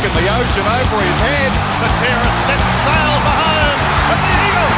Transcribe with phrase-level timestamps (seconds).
[0.00, 1.52] Hawk in the ocean over his head.
[1.84, 3.80] The terror sets sail for home.
[4.08, 4.72] And the Eagle.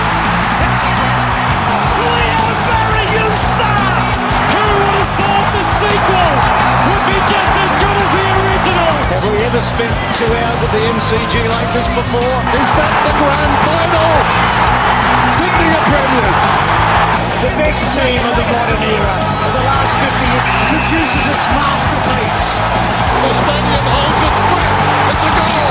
[2.03, 4.27] Leo Barry, you start!
[4.51, 6.33] Who would have thought the sequel
[6.91, 8.91] would be just as good as the original?
[9.15, 12.37] Have we ever spent two hours at the MCG like this before?
[12.59, 14.11] Is that the grand final?
[15.39, 16.43] Sydney are premiers.
[17.47, 22.43] The best team of the modern era of the last 50 years produces its masterpiece.
[23.23, 24.82] The stadium holds its breath.
[25.23, 25.71] It's a goal.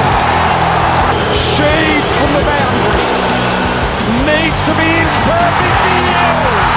[1.35, 3.03] Shaved from the boundary.
[4.23, 5.79] Needs to be inch perfect.
[5.91, 6.71] He is!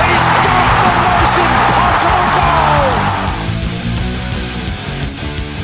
[0.00, 2.96] He's got the most impossible goal!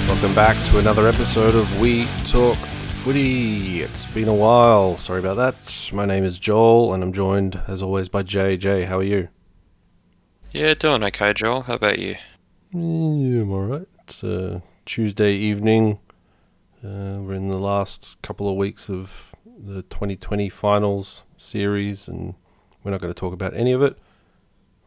[0.09, 3.81] Welcome back to another episode of We Talk Footy.
[3.81, 4.99] It's been a while.
[4.99, 5.91] Sorry about that.
[5.91, 8.59] My name is Joel, and I'm joined, as always, by Jay.
[8.59, 9.29] Jay, how are you?
[10.51, 11.63] Yeah, doing okay, Joel.
[11.63, 12.17] How about you?
[12.75, 13.89] Yeah, I'm alright.
[14.07, 15.99] It's uh, Tuesday evening.
[16.85, 22.35] Uh, we're in the last couple of weeks of the 2020 finals series, and
[22.83, 23.97] we're not going to talk about any of it.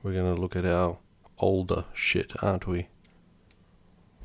[0.04, 0.98] We're going to look at our
[1.38, 2.90] older shit, aren't we?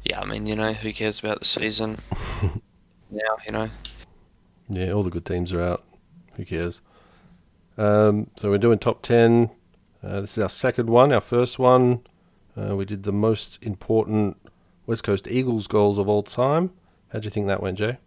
[0.04, 2.00] Yeah, I mean, you know, who cares about the season
[3.12, 3.68] now, you know?
[4.68, 5.84] Yeah, all the good teams are out.
[6.34, 6.80] Who cares?
[7.78, 9.48] Um, so we're doing top 10.
[10.02, 11.12] Uh, this is our second one.
[11.12, 12.00] Our first one,
[12.60, 14.38] uh, we did the most important
[14.86, 16.72] West Coast Eagles goals of all time.
[17.12, 17.98] How'd you think that went, Jay?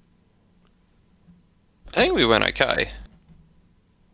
[1.90, 2.90] I think we went okay.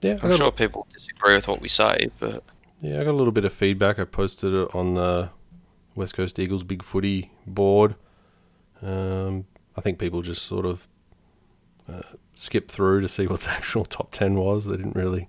[0.01, 2.43] Yeah, I'm sure people disagree with what we say, but
[2.81, 3.99] yeah, I got a little bit of feedback.
[3.99, 5.29] I posted it on the
[5.95, 7.95] West Coast Eagles Big Footy board.
[8.81, 9.45] Um,
[9.75, 10.87] I think people just sort of
[11.91, 12.01] uh,
[12.35, 14.65] skipped through to see what the actual top 10 was.
[14.65, 15.27] They didn't really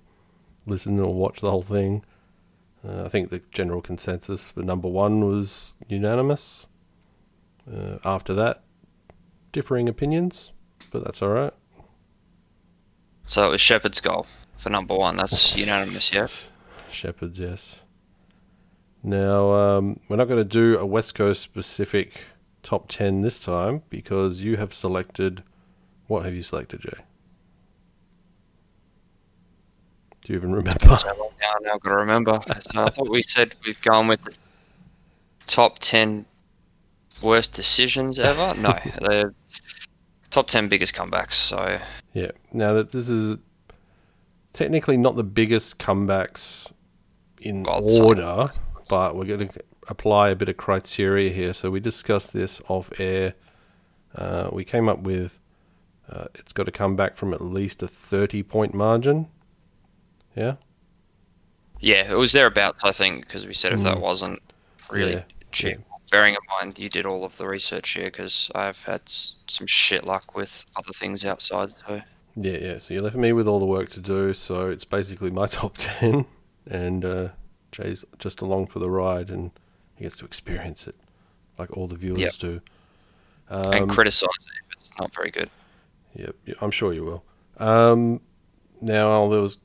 [0.65, 2.03] listen or watch the whole thing.
[2.87, 6.67] Uh, I think the general consensus for number one was unanimous.
[7.71, 8.63] Uh, after that,
[9.51, 10.51] differing opinions,
[10.91, 11.53] but that's all right.
[13.25, 15.17] so it was Shepard's goal for number one.
[15.17, 16.27] That's unanimous, yeah?
[16.91, 17.81] Shepherds, yes.
[19.03, 22.25] Now, um, we're not going to do a West Coast specific
[22.61, 25.43] top 10 this time because you have selected.
[26.07, 27.03] What have you selected, Jay?
[30.21, 30.85] Do you even remember?
[30.85, 30.97] Now,
[31.61, 32.39] now I've got to remember.
[32.75, 34.33] I thought we said we've gone with the
[35.47, 36.25] top 10
[37.23, 38.53] worst decisions ever.
[38.61, 38.69] No,
[38.99, 39.33] the
[40.31, 41.33] top 10 biggest comebacks.
[41.33, 41.79] So,
[42.13, 42.31] Yeah.
[42.51, 43.37] Now that this is
[44.53, 46.71] technically not the biggest comebacks
[47.39, 48.05] in God, sorry.
[48.07, 48.51] order,
[48.89, 51.53] but we're going to apply a bit of criteria here.
[51.53, 53.33] So we discussed this off air.
[54.15, 55.39] Uh, we came up with
[56.09, 59.27] uh, it's got to come back from at least a 30 point margin.
[60.35, 60.55] Yeah.
[61.79, 64.41] yeah, it was thereabouts, I think, because we said if that wasn't
[64.89, 65.79] really Yeah, cheap.
[66.11, 69.65] Bearing in mind you did all of the research here, because I've had s- some
[69.65, 71.73] shit luck with other things outside.
[71.87, 72.01] So,
[72.35, 72.77] Yeah, yeah.
[72.79, 74.33] So you left me with all the work to do.
[74.33, 76.25] So it's basically my top 10,
[76.69, 77.29] and uh,
[77.71, 79.51] Jay's just along for the ride, and
[79.95, 80.95] he gets to experience it
[81.57, 82.33] like all the viewers Yep.
[82.39, 82.61] do.
[83.49, 85.49] and Um, criticize it if it's not very good.
[86.15, 87.23] Yep, yeah, I'm sure you will.
[87.57, 88.19] Um,
[88.81, 89.59] now there was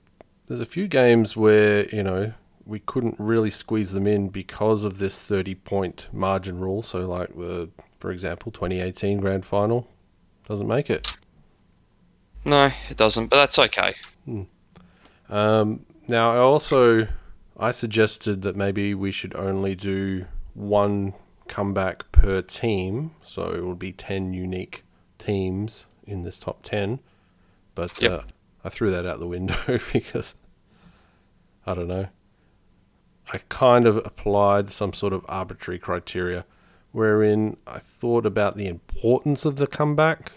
[0.47, 2.35] there's a few games where you know
[2.66, 6.82] we couldn't really squeeze them in because of this 30 point margin rule.
[6.82, 9.88] So like the for example 2018 grand final
[10.49, 11.16] doesn't make it.
[12.44, 13.94] No, it doesn't, but that's okay.
[15.28, 17.09] Um, now I also
[17.59, 21.15] I suggested that maybe we should only do one
[21.49, 24.84] comeback per team, so it would be 10 unique
[25.19, 27.00] teams in this top 10.
[27.75, 28.12] But Yep.
[28.12, 28.22] uh,
[28.65, 29.56] I threw that out the window
[29.93, 30.34] because
[31.66, 32.09] I don't know.
[33.32, 36.44] I kind of applied some sort of arbitrary criteria
[36.92, 40.32] wherein I thought about the importance of the comeback,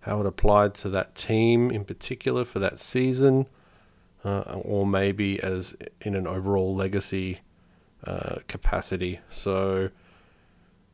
[0.00, 3.46] how it applied to that team in particular for that season,
[4.24, 7.40] uh, or maybe as in an overall legacy
[8.04, 9.20] uh, capacity.
[9.30, 9.90] So,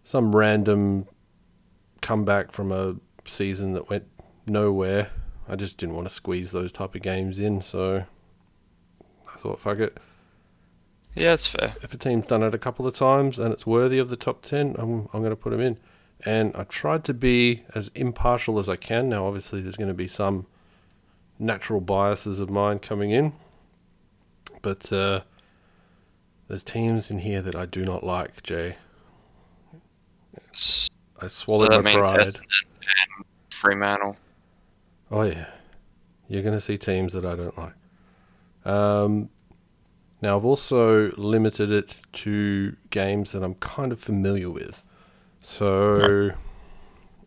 [0.04, 1.06] some random
[2.00, 4.04] comeback from a season that went
[4.46, 5.10] nowhere.
[5.48, 8.04] I just didn't want to squeeze those type of games in, so
[9.32, 9.98] I thought, fuck it.
[11.16, 11.74] Yeah, it's fair.
[11.82, 14.42] If a team's done it a couple of times and it's worthy of the top
[14.42, 15.78] 10, I'm, I'm going to put them in.
[16.24, 19.08] And I tried to be as impartial as I can.
[19.08, 20.46] Now, obviously, there's going to be some
[21.38, 23.32] natural biases of mine coming in.
[24.60, 25.22] But uh,
[26.48, 28.76] there's teams in here that I do not like, Jay.
[31.20, 32.38] I swallowed that my pride.
[33.50, 34.16] Fremantle.
[35.10, 35.46] Oh yeah,
[36.28, 37.74] you're going to see teams that I don't like.
[38.64, 39.30] Um,
[40.22, 44.82] now I've also limited it to games that I'm kind of familiar with.
[45.40, 46.30] So,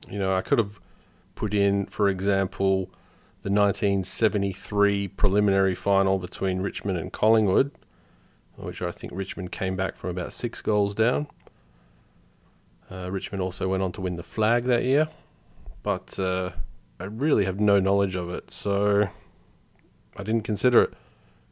[0.10, 0.80] you know, I could have
[1.36, 2.90] put in, for example,
[3.42, 7.72] the 1973 preliminary final between Richmond and Collingwood,
[8.58, 11.28] which I think Richmond came back from about six goals down.
[12.92, 15.08] Uh, Richmond also went on to win the flag that year,
[15.84, 16.52] but uh,
[17.00, 19.10] I really have no knowledge of it, so
[20.18, 20.94] I didn't consider it.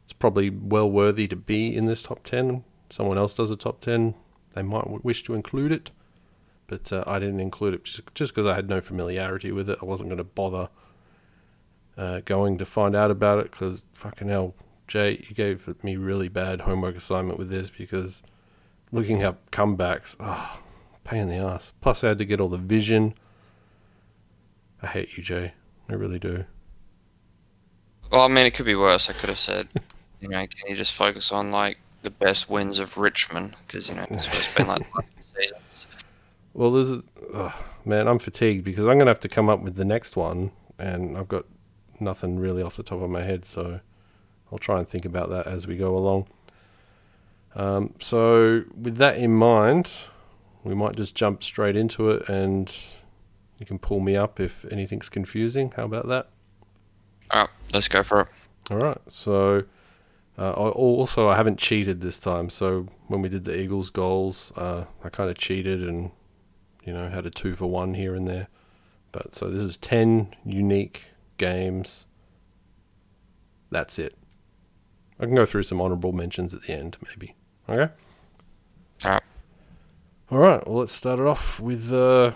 [0.08, 2.64] It's probably well worthy to be in this top 10.
[2.88, 4.14] Someone else does a top 10,
[4.54, 5.90] they might wish to include it,
[6.66, 7.84] but uh, I didn't include it
[8.14, 9.78] just because I had no familiarity with it.
[9.82, 10.70] I wasn't going to bother
[11.98, 14.54] uh, going to find out about it because fucking hell,
[14.86, 18.22] Jay, you gave me really bad homework assignment with this because
[18.90, 20.62] looking up comebacks, oh,
[21.04, 21.74] pain in the ass.
[21.82, 23.12] Plus, I had to get all the vision.
[24.80, 25.52] I hate you, Jay.
[25.90, 26.46] I really do.
[28.10, 29.10] Well, I mean, it could be worse.
[29.10, 29.68] I could have said,
[30.20, 33.56] you know, can you just focus on like the best wins of Richmond?
[33.66, 34.86] Because you know it's supposed to be like
[35.36, 35.86] seasons.
[36.54, 37.02] Well, this is,
[37.34, 40.50] oh, man, I'm fatigued because I'm gonna have to come up with the next one,
[40.78, 41.44] and I've got
[42.00, 43.80] nothing really off the top of my head, so
[44.50, 46.26] I'll try and think about that as we go along.
[47.54, 49.90] Um, so, with that in mind,
[50.64, 52.72] we might just jump straight into it and
[53.58, 55.72] you can pull me up if anything's confusing.
[55.76, 56.28] How about that?
[57.32, 58.28] Alright, let's go for it.
[58.70, 58.98] All right.
[59.08, 59.64] So,
[60.38, 62.48] uh, I, also, I haven't cheated this time.
[62.48, 66.12] So, when we did the Eagles goals, uh, I kind of cheated and,
[66.84, 68.48] you know, had a two for one here and there.
[69.12, 71.06] But so this is 10 unique
[71.38, 72.06] games.
[73.70, 74.14] That's it.
[75.18, 77.34] I can go through some honorable mentions at the end, maybe.
[77.68, 77.92] Okay?
[80.30, 80.66] All right.
[80.66, 82.32] Well, let's start it off with uh,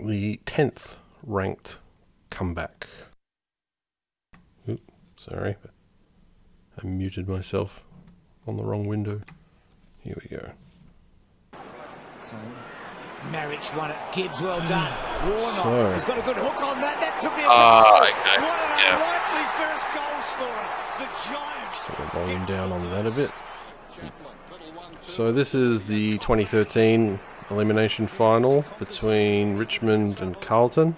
[0.00, 1.76] the 10th ranked
[2.30, 2.88] comeback.
[4.68, 4.80] Oop,
[5.16, 5.56] sorry.
[6.82, 7.82] I muted myself
[8.46, 9.20] on the wrong window.
[10.00, 10.50] Here we go.
[12.20, 12.34] So,
[13.30, 13.96] Marich won it.
[14.12, 14.92] Gibbs, well done.
[15.28, 17.00] Warnock So- has got a good hook on that.
[17.00, 18.02] That could be a goal.
[18.02, 18.42] okay.
[18.42, 18.94] What an Yeah.
[18.96, 20.68] unlikely first goal scorer.
[20.98, 21.84] The Giants.
[21.84, 23.30] Put the volume down on that a bit.
[24.98, 27.20] So this is the 2013
[27.50, 30.96] elimination final between Richmond and Carlton.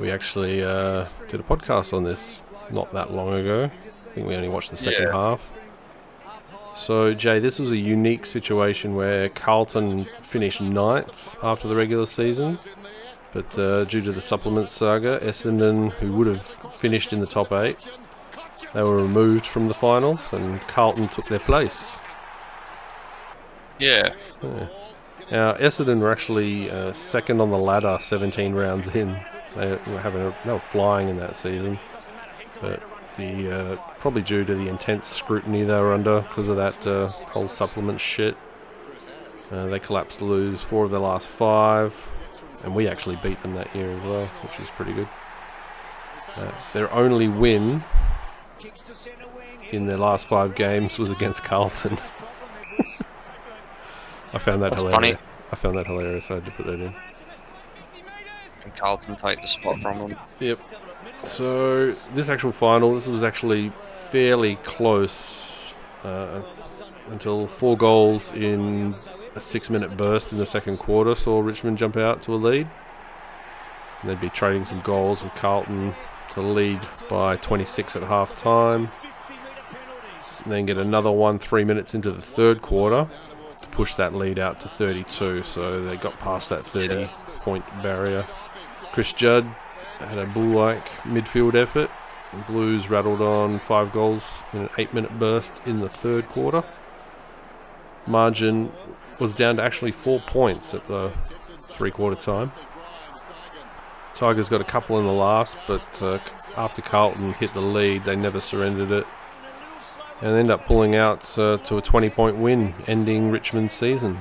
[0.00, 2.40] We actually uh, did a podcast on this
[2.72, 3.64] not that long ago.
[3.64, 5.12] I think we only watched the second Yeah.
[5.12, 5.52] half.
[6.74, 12.58] So Jay, this was a unique situation where Carlton finished ninth after the regular season,
[13.32, 16.42] but uh, due to the supplement saga, Essendon, who would have
[16.76, 17.76] finished in the top eight,
[18.72, 22.00] they were removed from the finals, and Carlton took their place.
[23.78, 24.14] Yeah.
[25.30, 29.16] Now, Essendon were actually uh, second on the ladder, 17 rounds in.
[29.56, 31.78] They were having a, they were flying in that season,
[32.60, 32.82] but
[33.16, 37.08] the uh, probably due to the intense scrutiny they were under because of that uh,
[37.08, 38.36] whole supplement shit,
[39.50, 42.10] uh, they collapsed to lose four of their last five,
[42.64, 45.08] and we actually beat them that year as well, which was pretty good.
[46.36, 47.84] Uh, their only win
[48.58, 49.68] Kicks to centre wing.
[49.70, 51.96] in their last five games was against Carlton.
[54.32, 55.16] I found that That's hilarious.
[55.16, 55.16] funny.
[55.52, 56.28] I found that hilarious.
[56.30, 56.94] I had to put that in.
[58.64, 60.16] And Carlton take the spot from them.
[60.40, 60.58] Yep.
[61.22, 63.72] So this actual final, this was actually
[64.10, 66.42] fairly close uh,
[67.08, 68.94] until four goals in
[69.34, 72.68] a six-minute burst in the second quarter saw Richmond jump out to a lead.
[74.00, 75.94] And they'd be trading some goals with Carlton
[76.34, 78.88] to lead by 26 at half time.
[78.88, 80.40] 50 metre penalties.
[80.44, 83.08] And then get another one three minutes into the third quarter
[83.60, 85.42] to push that lead out to 32.
[85.42, 88.26] So they got past that 30 point barrier.
[88.92, 89.46] Chris Judd
[90.08, 91.90] had a bull like midfield effort.
[92.32, 96.64] And Blues rattled on five goals in an eight minute burst in the third quarter.
[98.06, 98.72] Margin
[99.20, 101.12] was down to actually four points at the
[101.62, 102.52] three quarter time.
[104.14, 106.18] Tigers got a couple in the last, but uh,
[106.56, 109.06] after Carlton hit the lead, they never surrendered it
[110.24, 114.18] and end up pulling out uh, to a 20 point win, ending Richmond's season.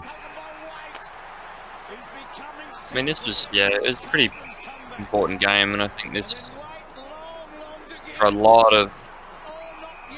[2.91, 4.29] I mean, this was yeah, it was pretty
[4.97, 6.35] important game, and I think this
[8.13, 8.91] for a lot of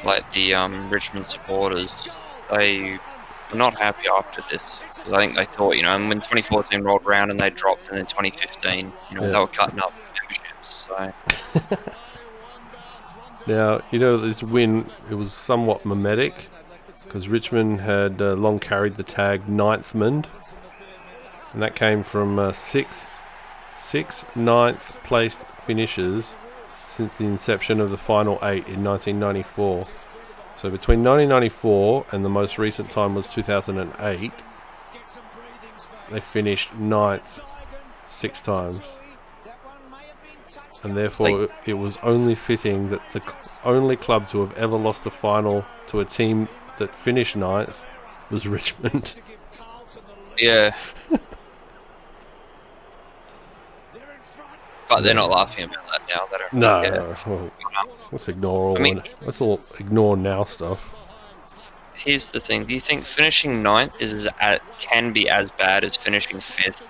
[0.03, 1.91] like the um, Richmond supporters,
[2.51, 2.99] they
[3.51, 4.61] were not happy after this.
[5.11, 7.97] I think they thought, you know, and when 2014 rolled around and they dropped, and
[7.97, 9.31] then 2015, you know, Yeah.
[9.31, 10.85] they were cutting up memberships.
[10.87, 11.13] So
[13.47, 16.49] Now, you know, this win, it was somewhat mimetic
[17.03, 20.25] because Richmond had uh, long carried the tag ninth Ninthmond,
[21.53, 23.14] and that came from uh, sixth,
[23.75, 26.35] six ninth placed finishes
[26.87, 29.85] since the inception of the final eight in 1994.
[30.57, 34.31] So between 1994 and the most recent time was 2008,
[36.11, 37.41] they finished ninth
[38.07, 38.79] six times,
[40.83, 43.21] and therefore it was only fitting that the
[43.63, 47.83] only club to have ever lost a final to a team that finished ninth
[48.29, 49.19] was Richmond.
[50.37, 50.75] Yeah.
[54.89, 56.27] but they're not laughing about that now.
[56.37, 57.51] Don't No, no, well,
[58.11, 58.77] let's ignore all.
[58.77, 60.93] I mean- let's all ignore now stuff.
[61.93, 65.95] Here's the thing: Do you think finishing ninth is as, can be as bad as
[65.95, 66.83] finishing fifth,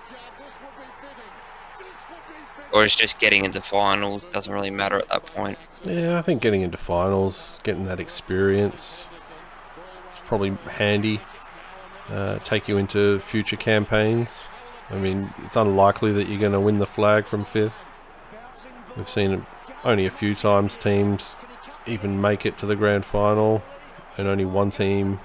[2.72, 5.58] or is just getting into finals doesn't really matter at that point?
[5.84, 9.06] Yeah, I think getting into finals, getting that experience,
[10.14, 11.20] is probably handy.
[12.10, 14.42] Uh, take you into future campaigns.
[14.90, 17.74] I mean, it's unlikely that you're going to win the flag from fifth.
[18.96, 19.46] We've seen
[19.84, 21.36] only a few times teams
[21.86, 23.62] even make it to the grand final,
[24.16, 25.20] and only one team,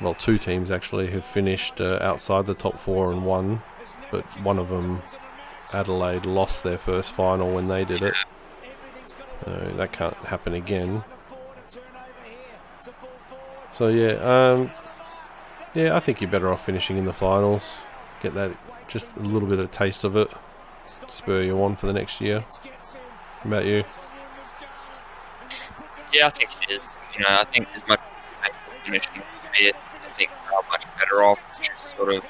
[0.00, 3.62] well, two teams actually, have finished uh, outside the top four and won.
[4.10, 5.02] But one of them,
[5.72, 8.14] Adelaide, lost their first final when they did it.
[9.44, 11.04] Uh, that can't happen again.
[13.74, 14.70] So yeah, um,
[15.74, 17.74] yeah, I think you're better off finishing in the finals.
[18.22, 18.52] Get that
[18.88, 20.30] just a little bit of taste of it,
[21.08, 22.40] spur you on for the next year.
[22.40, 23.84] How about you?
[26.12, 26.80] Yeah, I think it is.
[27.16, 28.00] You know, I think as much
[28.44, 28.50] as
[28.84, 32.24] fifth, I think they're much better off just sort of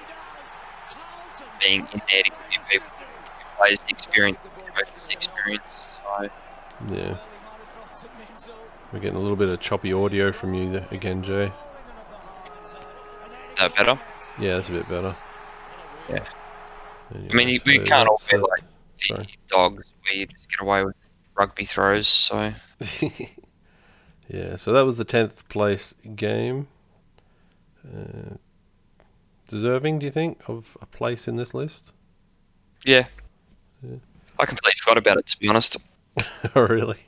[1.60, 2.86] being in there to give people
[3.58, 4.38] plays the experience,
[4.74, 5.72] coaches the experience.
[6.18, 6.28] So
[6.94, 7.16] Yeah.
[8.92, 11.46] We're getting a little bit of choppy audio from you th- again, Jay.
[12.64, 12.74] is
[13.58, 13.98] that better?
[14.38, 15.14] Yeah, that's a bit better.
[16.08, 16.24] Yeah.
[17.14, 18.62] I mean, you, we can't all be like
[18.98, 19.28] the sorry.
[19.48, 20.96] dogs where you just get away with
[21.36, 22.08] rugby throws.
[22.08, 22.52] So
[24.28, 26.66] Yeah, so that was the tenth place game.
[27.86, 28.36] Uh,
[29.48, 31.92] deserving, do you think, of a place in this list?
[32.84, 33.06] yeah,
[33.82, 33.96] Yeah.
[34.38, 35.76] I completely forgot about it to be honest.
[36.54, 36.98] oh, really?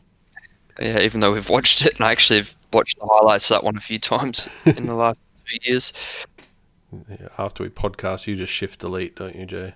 [0.78, 3.64] Yeah, even though we've watched it, and I actually have watched the highlights of that
[3.64, 5.92] one a few times in the last two years.
[7.10, 9.74] Yeah, after we podcast, you just shift delete, don't you, Jay?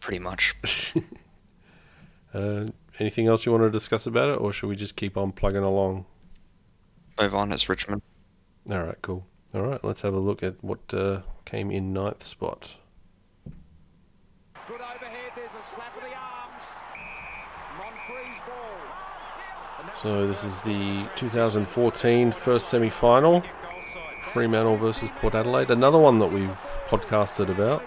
[0.00, 0.54] Pretty much.
[2.34, 2.66] Uh,
[2.98, 5.62] anything else you want to discuss about it, or should we just keep on plugging
[5.62, 6.04] along?
[7.20, 7.52] Move on.
[7.52, 8.02] It's Richmond.
[8.70, 9.24] All right, cool.
[9.54, 12.74] All right, let's have a look at what uh, came in ninth spot.
[14.66, 16.64] Good overhead, there's a slap of the arms.
[17.78, 20.02] Monfree's ball.
[20.02, 23.42] So this is the 2014 first semi-final,
[24.32, 25.70] Fremantle versus Port Adelaide.
[25.70, 27.82] Another one that we've podcasted about.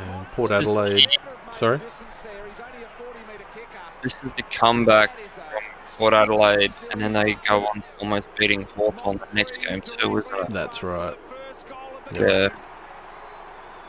[0.00, 1.08] And Port Adelaide.
[1.52, 1.78] Sorry.
[1.78, 3.66] Distance there, he's only a 40 metre kicker.
[4.02, 5.62] This is the comeback from
[5.98, 10.18] Port Adelaide, and then they go on to almost beating Hawthorn the next game too,
[10.18, 10.50] isn't it?
[10.50, 11.16] That's right.
[11.28, 12.48] First goal of the Yeah.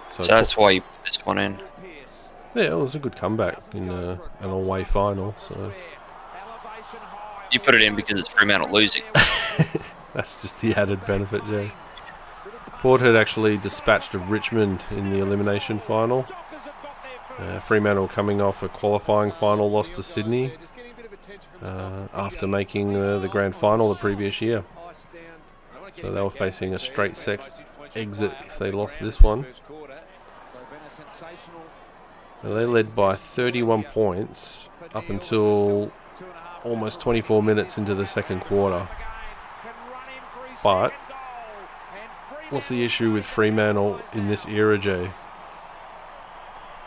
[0.10, 1.60] So, So that's why you put this one in.
[2.53, 5.34] Yeah, it was a good comeback in uh, an away final.
[5.39, 5.72] So
[7.51, 9.03] You put it in because it's Fremantle losing.
[10.13, 11.72] that's just the added benefit, Jay.
[12.81, 16.25] Port had actually dispatched of Richmond in the elimination final.
[17.38, 20.53] Uh, Fremantle coming off a qualifying final loss to Sydney
[21.61, 24.63] uh, after making uh, the grand final the previous year.
[25.93, 27.51] So they were facing a straight sex
[27.95, 29.45] exit if they lost this one.
[32.43, 35.91] They led by 31 points up until
[36.63, 38.89] almost 24 minutes into the second quarter.
[40.63, 40.93] But
[42.51, 45.12] what's the issue with Fremantle in this era, Jay?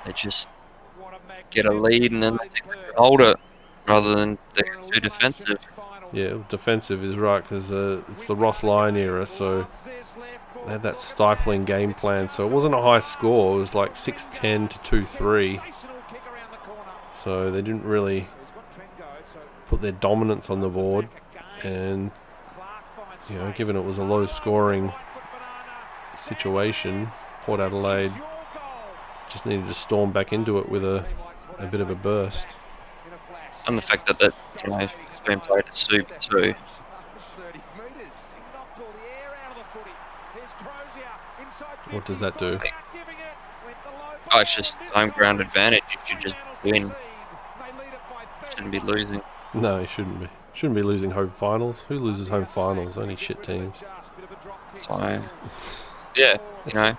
[0.04, 0.49] They just
[1.50, 3.37] get a lead and then they think they can hold it
[3.87, 5.59] rather than they're too defensive.
[6.12, 9.66] Yeah, defensive is right because uh, it's the Ross Lyon era, so
[10.66, 12.28] they had that stifling game plan.
[12.28, 15.59] So it wasn't a high score; it was like six ten to two three.
[17.14, 18.28] So they didn't really
[19.66, 21.09] put their dominance on the board,
[21.62, 22.11] and
[23.30, 24.92] you know, given it was a low-scoring
[26.16, 27.09] situation,
[27.42, 28.12] Port Adelaide
[29.28, 31.04] just needed to storm back into it with a,
[31.59, 32.47] a bit of a burst.
[33.66, 36.54] And the fact that that you know it's been played at Subi too.
[41.90, 42.59] What does that do?
[44.33, 45.83] Oh, it's just home ground advantage.
[45.92, 46.90] You should just win.
[48.50, 49.23] Shouldn't be losing.
[49.54, 50.28] No, you shouldn't be.
[50.52, 51.83] Shouldn't be losing home finals.
[51.88, 52.97] Who loses home finals?
[52.97, 53.76] Only shit teams.
[54.83, 55.23] So
[56.16, 56.97] yeah, you know.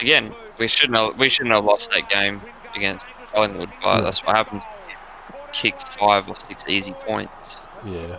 [0.00, 2.40] Again, we shouldn't have we shouldn't have lost that game
[2.74, 4.62] against Collingwood, but that's what happens.
[4.62, 7.58] when you Kick five or six easy points.
[7.86, 8.18] Yeah.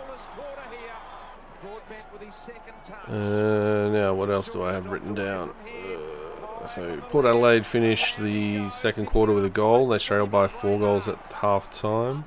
[3.08, 5.50] Uh, now, what else do I have written down?
[5.50, 9.88] Uh, so, Port Adelaide finished the second quarter with a goal.
[9.88, 12.24] They trailed by four goals at half time.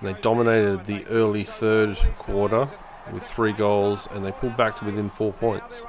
[0.00, 2.68] They dominated the early third quarter
[3.12, 5.82] with three goals and they pulled back to within four points.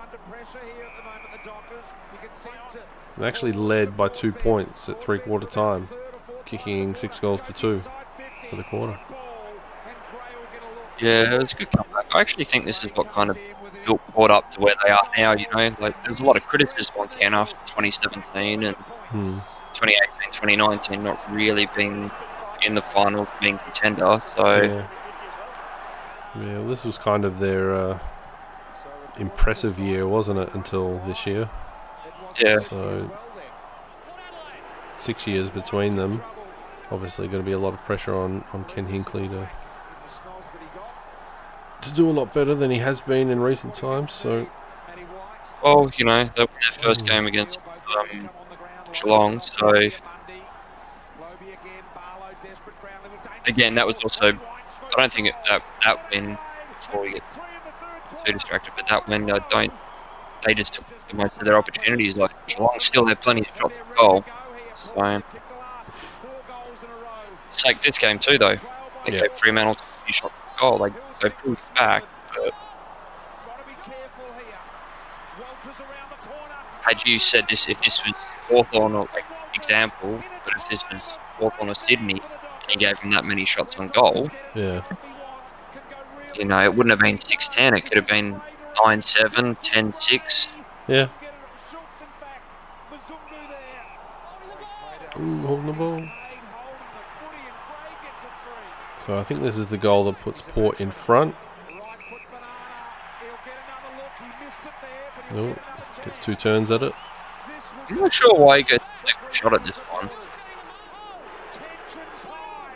[3.19, 5.89] They actually led by two points at three quarter time,
[6.45, 7.79] kicking six goals to two
[8.49, 8.97] for the quarter.
[10.99, 12.05] Yeah, it was a good comeback.
[12.13, 13.37] I actually think this is what kind of
[13.85, 15.33] built Port up to where they are now.
[15.33, 19.39] You know, like there's a lot of criticism on Ken after 2017 and Hmm.
[19.73, 22.11] 2018, 2019 not really being
[22.63, 24.21] in the final, being contender.
[24.35, 24.87] So Yeah.
[26.35, 27.99] Yeah, well, this was kind of their uh,
[29.17, 31.49] impressive year, wasn't it, until this year?
[32.39, 33.09] Yeah, So,
[34.97, 36.21] six years between them.
[36.91, 39.49] Obviously, going to be a lot of pressure on, on Ken Hinkley to,
[41.81, 44.13] to do a lot better than he has been in recent times.
[44.13, 44.47] So,
[45.63, 47.59] well, you know, they won their first game against
[47.97, 48.29] um,
[48.93, 49.41] Geelong.
[49.41, 49.89] So
[53.47, 54.33] again, that was also.
[54.33, 56.37] I don't think it, that that win
[56.79, 57.23] before we get
[58.25, 59.73] too distracted, but that win, I don't.
[60.45, 62.15] They just took the most of their opportunities.
[62.15, 64.23] Like Geelong still had plenty of shots to goal.
[64.95, 65.21] So
[67.51, 68.55] it's like this game too, though.
[69.05, 69.21] They Yeah.
[69.21, 70.77] gave Fremantle few shots to goal.
[70.77, 72.03] Like they pulled back,
[72.35, 72.53] but
[76.81, 78.13] had you said this, if this was
[78.47, 81.01] Hawthorn or like example, but if this was
[81.37, 84.81] Hawthorn or Sydney, and you gave them that many shots on goal, yeah.
[86.35, 87.77] you know, it wouldn't have been 6-10.
[87.77, 88.39] It could have been
[88.75, 90.47] 9-7, 10-6.
[90.87, 91.07] Yeah.
[95.19, 96.03] Ooh, holding the ball.
[99.05, 101.35] So, I think this is the goal that puts Port in front.
[105.33, 105.55] No,
[106.03, 106.93] gets two turns at it.
[107.89, 110.09] I'm not sure why he gets a shot at this one.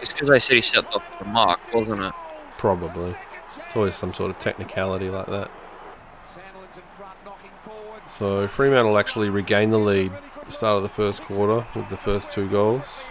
[0.01, 2.13] It's because they said he stepped off the mark, wasn't it?
[2.57, 3.15] Probably.
[3.57, 5.49] It's always some sort of technicality like that.
[8.13, 11.97] So Fremantle actually regained the lead at the start of the first quarter with the
[11.97, 13.01] first two goals.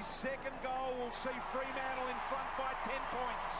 [0.00, 3.54] Second goal will see Fremantle in front by 10 points.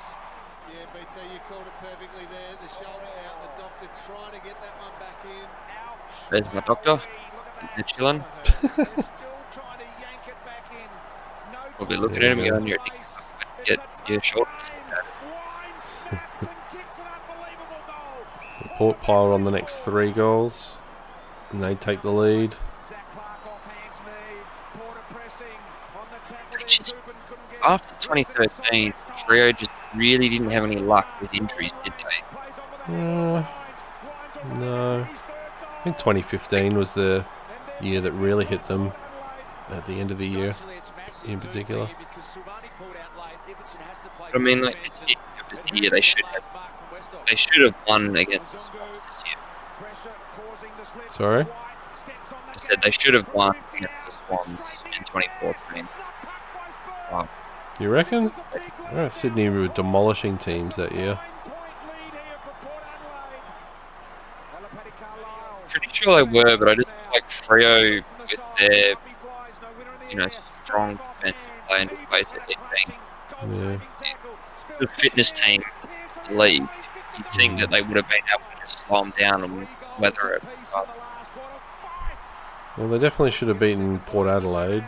[0.72, 2.56] Yeah, BT, you called it perfectly there.
[2.62, 5.46] The shoulder out, the doctor trying to get that one back in.
[6.30, 7.00] There's my doctor.
[7.74, 8.24] They're chilling.
[8.44, 8.68] Still
[9.52, 10.88] trying to yank it back in.
[11.52, 13.32] No Probably looking at him time going, to "You're waste.
[13.66, 14.48] get your shoulder."
[18.60, 18.76] Goal.
[18.78, 20.76] Port piled on the next three goals,
[21.50, 22.54] and they take the lead.
[22.86, 24.40] Zac Clarke off hands knee.
[24.78, 25.46] Porter pressing
[25.98, 26.58] on the tackle.
[26.58, 26.66] there.
[26.68, 27.64] Just Subin couldn't get it.
[27.64, 32.36] After 2013, Freo just really didn't have any luck with injuries, did they?
[32.36, 33.44] Plays on with the Uh,
[34.58, 35.04] no.
[35.04, 35.68] his third goal.
[35.78, 37.24] I think 2015 was the
[37.80, 38.92] year that really hit them
[39.68, 40.54] at the end of the year,
[41.24, 41.88] in particular.
[44.34, 45.16] I mean, like year
[45.50, 46.44] was the year they should have
[47.28, 51.08] they should have won against the Swans this year.
[51.10, 51.46] Sorry?
[51.46, 54.50] I said they should have won against the Swans
[54.86, 55.88] in 2014.
[57.12, 57.28] Wow.
[57.78, 58.32] You reckon?
[58.92, 61.18] Yeah, Sydney were demolishing teams that year.
[65.68, 68.94] Pretty sure they were, but I just feel like Freo with their
[70.10, 70.28] you know
[70.64, 72.98] strong defensive play and basically being
[73.62, 73.78] Yeah.
[74.78, 75.62] the fitness team
[76.24, 76.34] to
[77.16, 80.30] You'd think that they would have been able to just slow them down and weather
[80.32, 80.42] it.
[80.72, 80.88] But
[82.76, 84.84] Well, they definitely should have beaten Port Adelaide.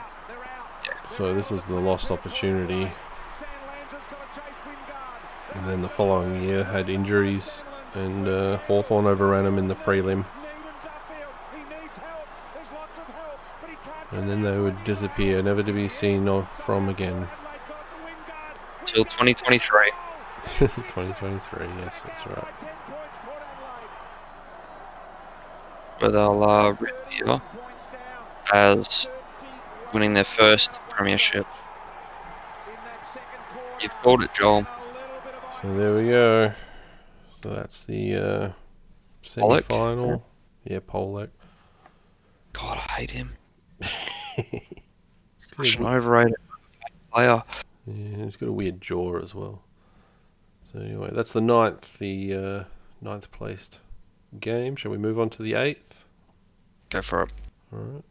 [1.08, 2.92] So this was the lost opportunity.
[5.54, 7.62] And then the following year had injuries,
[7.94, 10.26] and uh, Hawthorn overran them in the prelim.
[14.10, 17.28] And then they would disappear, never to be seen or from again.
[18.80, 19.92] until 2023,
[20.58, 22.88] 2023, yes, that's right.
[25.98, 27.42] where they'll uh, reappear
[28.52, 29.06] as
[29.92, 31.46] winning their first premiership.
[33.80, 34.66] You've called it, Joel.
[35.62, 36.52] So there we go.
[37.42, 38.50] So that's the uh,
[39.22, 40.24] semi-final.
[40.64, 41.30] Yeah, Pollock.
[42.52, 43.36] God, I hate him.
[45.56, 46.34] Such an overrated
[47.12, 47.42] player.
[47.86, 49.62] Yeah, he's got a weird jaw as well.
[50.72, 52.64] So anyway, that's the ninth, the uh,
[53.00, 53.78] ninth placed
[54.38, 54.76] game.
[54.76, 56.04] Shall we move on to the eighth?
[56.90, 57.30] Go for it.
[57.72, 58.04] All right.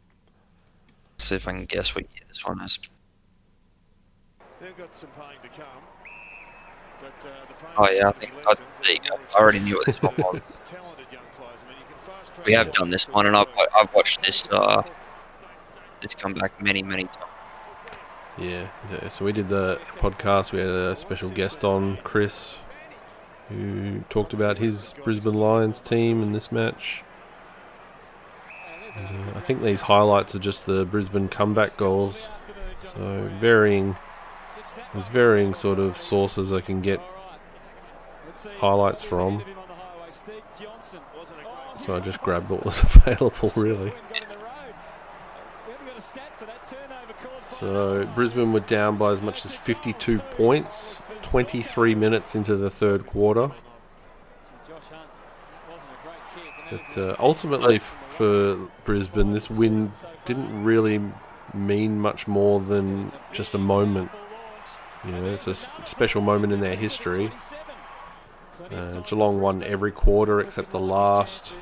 [1.19, 2.79] See if I can guess what year this one is.
[4.59, 5.67] They've got some pain to come.
[6.99, 9.19] But, uh, the players Oh yeah, I think I, there you go.
[9.35, 10.41] I already knew what this one was.
[10.65, 11.59] talented young players.
[11.63, 14.23] I mean, you can fast track We have done this one, and I've I've watched
[14.23, 14.81] this uh
[16.01, 17.26] this comeback many many times.
[18.37, 20.51] Yeah, yeah, so we did the podcast.
[20.51, 22.57] We had a special guest on, Chris,
[23.49, 27.03] who talked about his Brisbane Lions team in this match.
[28.95, 32.29] And, uh, I think these highlights are just the Brisbane comeback goals.
[32.93, 33.95] So varying,
[34.93, 37.01] there's varying sort of sources I can get
[38.59, 39.43] highlights from.
[41.83, 43.93] So I just grabbed what was available, really.
[47.59, 53.07] So Brisbane were down by as much as 52 points, 23 minutes into the third
[53.07, 53.51] quarter.
[56.69, 59.91] But uh, ultimately, f- for Brisbane, this win
[60.25, 61.01] didn't really
[61.53, 64.11] mean much more than just a moment.
[65.05, 67.31] You know, it's a s- special moment in their history.
[68.71, 71.53] Uh, Geelong won every quarter except the last,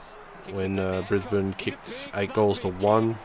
[0.53, 3.19] when uh, Brisbane kicked eight goals to one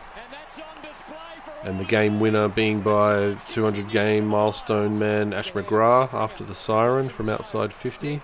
[1.63, 7.09] and the game winner being by 200 game milestone man Ash McGrath after the siren
[7.09, 8.21] from outside 50.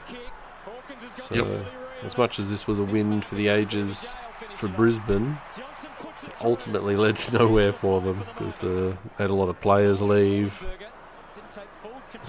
[1.17, 1.67] So,
[2.03, 4.15] as much as this was a win for the ages
[4.55, 9.49] for Brisbane, it ultimately led to nowhere for them because uh, they had a lot
[9.49, 10.65] of players leave.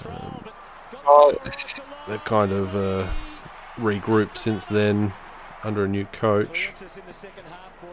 [0.05, 0.43] Um,
[1.09, 1.33] Oh,
[2.07, 3.09] they've kind of uh,
[3.77, 5.13] regrouped since then
[5.67, 6.71] under a new coach.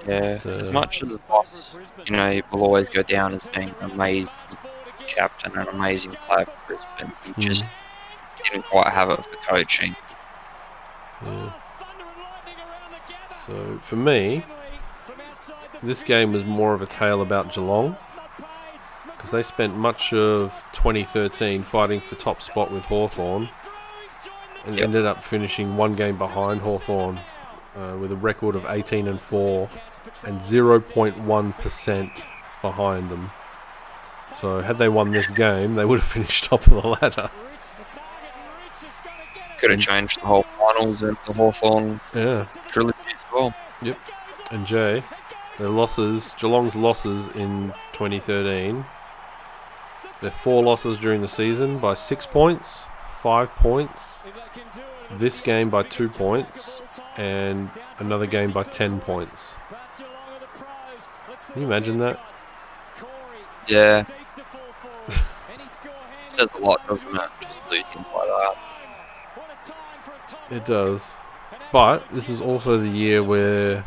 [0.07, 0.39] yeah.
[0.45, 1.75] Uh, As much as the Voss,
[2.07, 4.33] you know, he will always go down as being an amazing
[5.09, 7.13] captain and amazing player for Brisbane.
[7.25, 7.41] He Hmm.
[7.41, 7.65] just
[8.45, 9.95] didn't quite have it for coaching.
[11.25, 11.53] Yeah.
[13.47, 14.45] So for me,
[15.83, 17.97] this game was more of a tale about Geelong
[19.07, 23.51] because they spent much of 2013 fighting for top spot with Hawthorn
[24.65, 24.85] and Yep.
[24.85, 27.21] ended up finishing one game behind Hawthorn
[27.77, 29.69] uh, with a record of 18 and 4
[30.25, 32.23] and 0.1%
[32.63, 33.31] behind them.
[34.37, 37.31] So had they won this game, they would have finished top of the ladder.
[39.61, 42.45] Could have changed the whole finals and the Hawthorn Yeah.
[42.69, 43.55] trilogy as well.
[43.83, 43.99] Yep.
[44.51, 45.03] And Jay,
[45.59, 48.85] their losses, Geelong's losses in 2013,
[50.21, 54.23] their four losses during the season by six points, five points,
[55.19, 56.83] this game by two points,
[57.17, 59.53] and another game by 10 points.
[61.53, 62.21] Can you imagine that?
[63.69, 64.05] Yeah,
[66.29, 67.31] says a lot, doesn't it?
[67.41, 68.57] Just losing by that.
[70.51, 71.17] It does.
[71.73, 73.85] But this is also the year where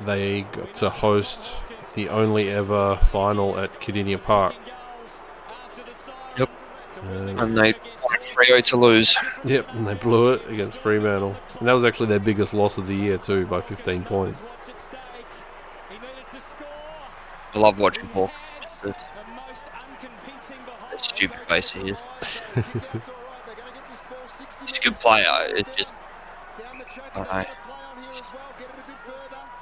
[0.00, 1.56] they got to host
[1.94, 4.54] the only ever final at Kardinia Park.
[7.04, 7.40] Yep.
[7.40, 9.16] And they wanted Freo to lose.
[9.44, 11.36] Yep, and they blew it against Fremantle.
[11.58, 14.50] And that was actually their biggest loss of the year, too, by 15 points.
[17.54, 18.30] I love watching Hawk.
[18.82, 18.96] That
[21.00, 21.98] stupid face he is.
[24.66, 25.26] He's a good player.
[25.48, 25.92] It's just
[27.14, 27.44] I don't know.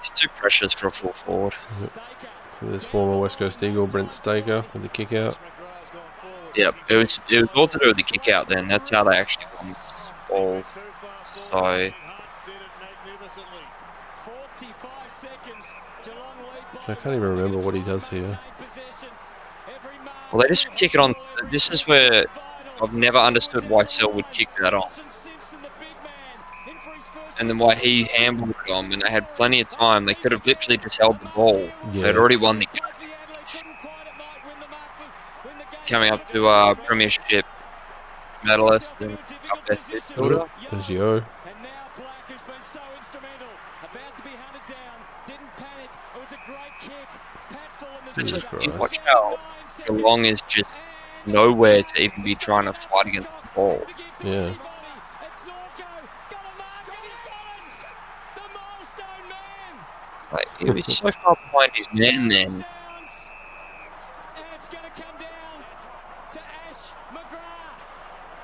[0.02, 1.54] He's too precious for a full forward.
[1.68, 1.90] So
[2.62, 5.38] there's former West Coast Eagle Brent Staker with the kick out.
[6.56, 8.48] Yep, it was it was all to do with the kick out.
[8.48, 9.92] Then that's how they actually won this
[10.28, 10.62] ball.
[11.50, 11.92] So
[16.88, 18.38] I can't even remember what he does here.
[20.32, 21.14] well, they just kick it on.
[21.50, 22.26] This is where
[22.82, 24.88] I've never understood why Sel would kick that on,
[27.38, 30.04] and then why he handled it on when they had plenty of time.
[30.04, 31.70] They could have literally just held the ball.
[31.92, 32.02] Yeah.
[32.02, 33.09] They'd already won the game.
[35.90, 37.44] Coming up to uh, premiership
[38.44, 39.14] medalist and
[39.50, 40.46] up there, Fielder.
[40.70, 41.16] There's Yo.
[41.16, 41.24] And
[41.64, 43.48] now Black, who's so instrumental,
[43.82, 45.90] about to be hunted down, didn't panic.
[46.14, 47.08] It was a great kick.
[47.48, 49.36] Pat full the It's Jesus just, you watch how
[49.84, 50.70] Geelong is just
[51.26, 53.82] nowhere to even be trying to fight against the ball.
[54.22, 54.54] Yeah.
[60.32, 62.64] Like he was so far behind his man then.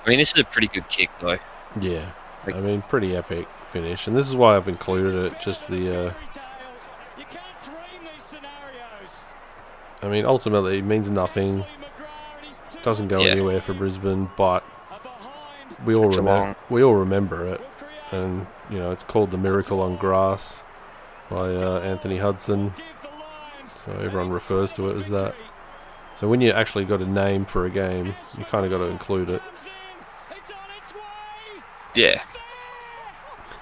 [0.07, 1.37] I mean, this is a pretty good kick though.
[1.81, 2.13] Yeah.
[2.47, 4.07] Like- I mean, pretty epic finish.
[4.07, 5.41] And this is why I've included it.
[5.41, 6.15] Just the, uh,
[10.03, 11.65] I mean, ultimately, it means nothing.
[12.83, 13.33] Doesn't go Yeah.
[13.33, 14.63] anywhere for Brisbane, but
[15.85, 17.61] we all remember we all remember it,
[18.13, 20.63] and you know it's called the Miracle on Grass
[21.31, 22.75] by uh, Anthony Hudson.
[23.67, 25.35] So everyone refers to it as that.
[26.15, 28.85] So when you actually got a name for a game, you kind of got to
[28.85, 29.43] include it.
[31.97, 32.23] Yeah.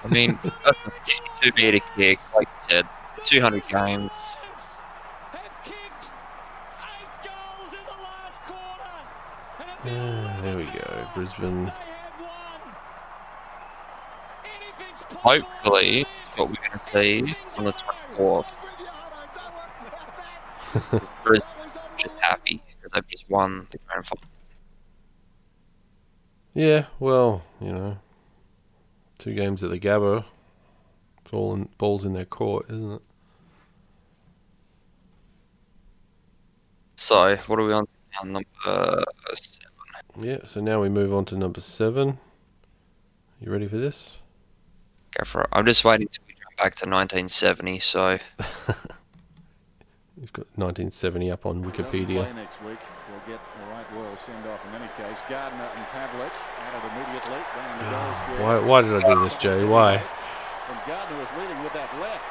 [0.03, 0.91] I mean, that's a
[1.41, 2.87] 52 metre kick, like you said,
[3.23, 4.11] 200 games.
[5.31, 6.11] Have kicked
[6.83, 8.93] eight goals in the last quarter.
[9.59, 11.07] And at the Ah, there we go.
[11.15, 11.65] Brisbane.
[11.65, 12.75] they have won.
[14.45, 16.39] Anything's possible Hopefully, with that's this.
[16.39, 17.73] what we're going to see on the
[18.17, 18.51] 24th.
[21.23, 21.49] Brisbane
[21.97, 24.23] just happy because they've just won the grand final.
[26.53, 27.97] Yeah, well, you know,
[29.25, 30.23] two games at the Gabba.
[31.23, 33.01] It's all in balls in their court, isn't it?
[36.97, 38.29] So, what are we on now?
[38.33, 40.23] Number seven.
[40.23, 40.37] Yeah.
[40.45, 42.19] So now we move on to number seven.
[43.41, 44.17] You ready for this?
[45.17, 45.49] Go for it.
[45.51, 47.79] I'm just waiting till we jump back to 1970.
[47.79, 48.19] So,
[50.21, 52.47] You've got 1970 up on Doesn't Wikipedia.
[54.17, 55.21] Send off in any case.
[55.29, 57.39] Gardner and Pavlich added immediately.
[57.55, 58.41] Down the goal square.
[58.41, 58.59] Why?
[58.59, 59.63] Why did I do this, Jay?
[59.65, 59.95] Why?
[59.95, 62.23] And Gardner was leading with that left.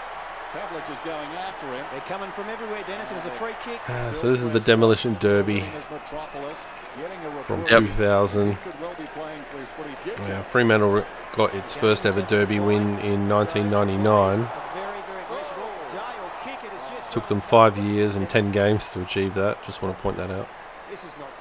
[0.53, 1.85] Pavlich is going after him.
[1.91, 3.11] They're coming from everywhere, Dennis.
[3.11, 3.81] It was a free kick.
[3.89, 7.87] Ah, so this is the demolition derby His Metropolis, getting a from report.
[7.87, 8.59] 2000.
[8.81, 10.23] Well be playing for his footy future.
[10.23, 14.33] Yeah, Fremantle got its first ever derby win in 1999.
[14.33, 14.37] A
[14.75, 15.57] very, very aggressive
[15.91, 16.65] Dale Kickett.
[16.65, 19.63] It is just Took them five years and 10 games to achieve that.
[19.65, 20.49] Just want to point that out.
[20.91, 21.34] This is not good.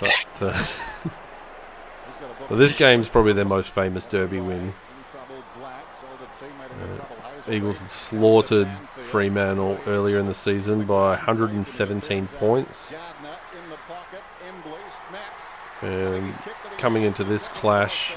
[0.00, 0.64] But, uh, He's
[2.20, 4.58] got a book but this game's probably their most famous derby win.
[4.58, 4.74] in
[5.10, 5.42] trouble.
[5.58, 7.16] Black sold a teammate in a couple.
[7.16, 8.68] Hasleby Eagles had slaughtered
[8.98, 12.92] Fremantle earlier in the season by 117 points.
[12.92, 14.22] Gardner in the pocket.
[14.46, 15.52] Embley snaps.
[15.82, 18.14] And coming into this clash,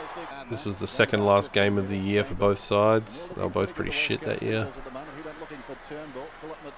[0.50, 3.30] this was the second last game of the year for both sides.
[3.30, 4.68] They were both pretty shit that year.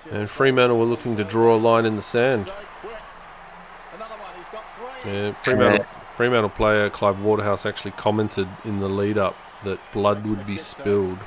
[0.09, 2.49] And Fremantle were looking to draw a line in the sand.
[5.05, 10.45] Yeah, Fremantle, Fremantle player Clive Waterhouse actually commented in the lead up that blood would
[10.45, 11.19] be spilled.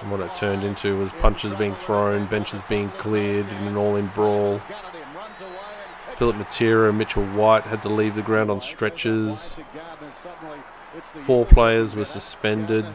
[0.00, 3.96] And what it turned into was punches being thrown, benches being cleared, and an all
[3.96, 4.60] in brawl.
[6.14, 9.56] Phillip Matera and Mitchell White had to leave the ground on stretchers.
[11.02, 12.86] Four players were suspended.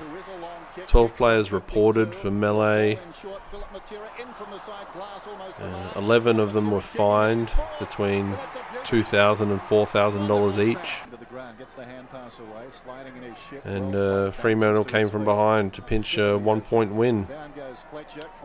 [0.86, 3.00] 12 players reported for melee.
[5.60, 8.34] Uh, 11 of them were fined between
[8.84, 11.02] $2,000 and $4,000 each.
[13.64, 17.28] And uh, Fremantle came from behind to pinch a one point win.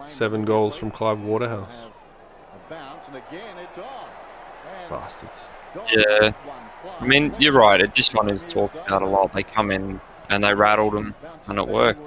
[0.04, 1.76] Seven goals from Clive Waterhouse.
[4.88, 5.48] Bastards.
[5.92, 6.32] Yeah.
[7.00, 7.80] I mean, you're right.
[7.80, 9.32] It, this one is talked about a lot.
[9.32, 11.14] They come in and they rattled them,
[11.48, 12.00] and it worked.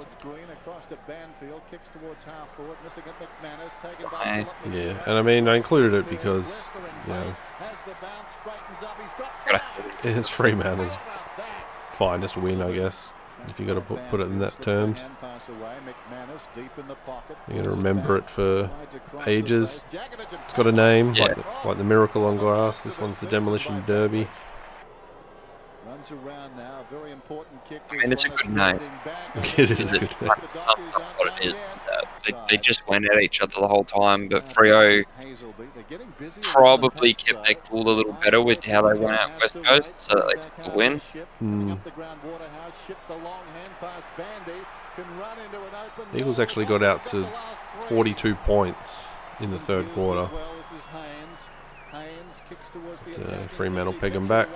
[4.72, 6.68] Yeah, and I mean, I included it because,
[7.06, 7.34] you know,
[10.04, 10.96] it's Fremantle's
[11.92, 13.12] finest win, I guess,
[13.48, 15.04] if you got to put, put it in that terms.
[17.48, 18.70] You're going to remember it for
[19.26, 19.84] ages.
[19.92, 21.24] It's got a name, Yeah.
[21.26, 22.82] like, the, like the Miracle on Grass.
[22.82, 24.28] This one's the Demolition Derby.
[26.10, 27.80] Runs around now, very important kick.
[27.90, 28.78] I mean, it's a good name.
[29.58, 30.02] It is Is good.
[30.04, 30.78] it sums up
[31.18, 31.52] what it is?
[31.54, 31.58] is
[32.24, 35.04] they, they just went at each other the whole time, but Freo
[36.42, 40.14] probably kept their cool a little better with how they went out West Coast, so
[40.14, 41.00] that they took the win.
[41.42, 41.78] Mm.
[46.14, 47.28] Eagles actually got out to
[47.80, 49.06] 42 points
[49.40, 50.30] in the third quarter.
[53.16, 54.48] But, uh, Fremantle peg 'em back.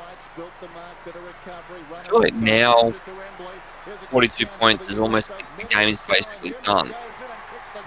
[1.93, 2.93] I feel like now
[4.11, 6.95] 42 points is almost like the game is basically done.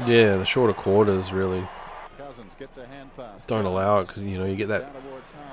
[0.06, 1.68] Yeah, the shorter quarters really
[3.48, 4.92] don't allow it because, you know, you get that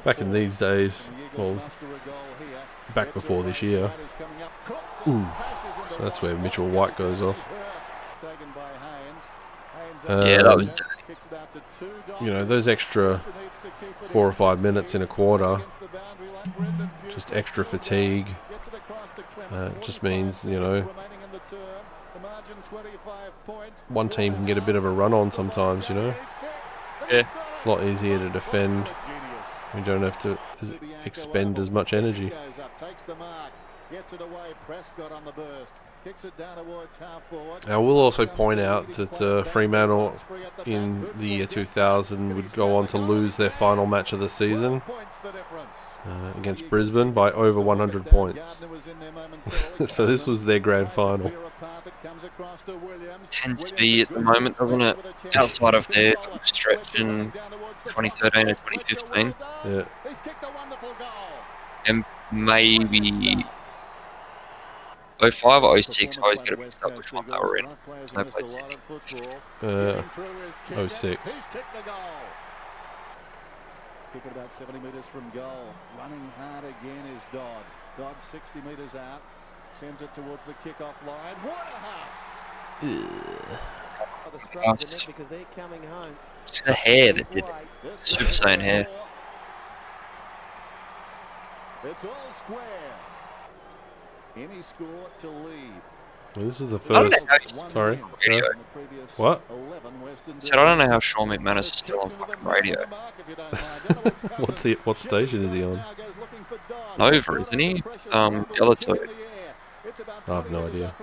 [0.05, 1.09] back in these days.
[1.37, 1.61] Well,
[2.95, 3.93] back before this year.
[5.09, 5.27] Ooh.
[5.91, 7.49] So that's where Mitchell White goes off.
[10.09, 10.75] Yeah, that was Um,
[12.21, 13.23] you know, those extra
[14.03, 15.61] four or five minutes in a quarter,
[17.13, 18.29] just extra fatigue.
[19.51, 20.77] Uh, just means, you know,
[23.89, 26.15] one team can get a bit of a run on sometimes, you know.
[27.11, 27.27] Yeah.
[27.65, 28.89] A lot easier to defend.
[29.75, 30.39] You don't have to
[31.05, 32.33] expend as much energy.
[37.67, 40.15] I will also point out that uh, Fremantle
[40.65, 44.81] in the year 2000 would go on to lose their final match of the season
[46.07, 48.57] uh, against Brisbane by over 100 points.
[49.87, 51.31] so this was their grand final.
[53.31, 54.99] Tends to be at the moment, doesn't it?
[55.35, 57.31] Outside of their stretch in
[57.85, 59.35] 2013 and 2015,
[59.67, 59.85] Yeah.
[61.87, 63.45] and maybe
[65.21, 67.67] 05 or 06, I always get it mixed up which one they were in.
[67.67, 68.77] I played Sydney.
[69.63, 70.03] Uh,
[70.89, 71.21] 06.
[71.25, 71.97] Who's kicked the goal?
[74.13, 75.67] Kick it about 70 metres from goal.
[75.99, 77.63] Running hard again is Dodd.
[77.97, 79.23] Dodd 60 metres out.
[79.73, 81.37] Sends it towards the kick-off line.
[81.45, 82.41] Waterhouse.
[84.33, 86.17] the scrum of the because they're coming home.
[86.47, 87.99] It's the hair that did it.
[88.03, 88.89] Super Saiyan hair.
[91.85, 93.10] It's all square.
[94.37, 94.87] Any score
[95.19, 95.73] to lead.
[96.37, 97.13] well, this is the first.
[97.21, 98.01] know how you Sorry.
[98.27, 98.51] radio.
[98.51, 99.43] In the previous What?
[99.51, 101.05] 11 Western Said I don't know how derbies.
[101.05, 102.85] Sean McManus is still on fucking radio.
[104.39, 104.73] What's he?
[104.85, 105.83] What station is he on?
[106.99, 107.83] Nova, isn't he?
[108.11, 109.09] Um, the other two.
[110.29, 110.95] I have no idea.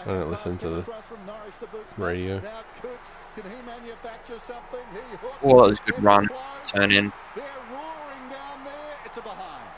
[0.00, 0.84] I don't listen to the
[1.96, 2.42] radio.
[5.42, 6.28] Oh, that was a good run.
[6.66, 7.12] Turn in.
[7.36, 8.96] They're roaring down there.
[9.04, 9.68] It's a behind.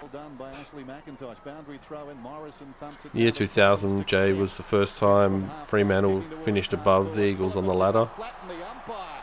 [0.00, 1.42] Well done by Ashley McIntosh.
[1.44, 2.18] Boundary throw in.
[2.18, 7.56] Morrison thumps it Year 2000, Jay, was the first time Fremantle finished above the Eagles
[7.56, 9.22] on the ladder Flatten the umpire.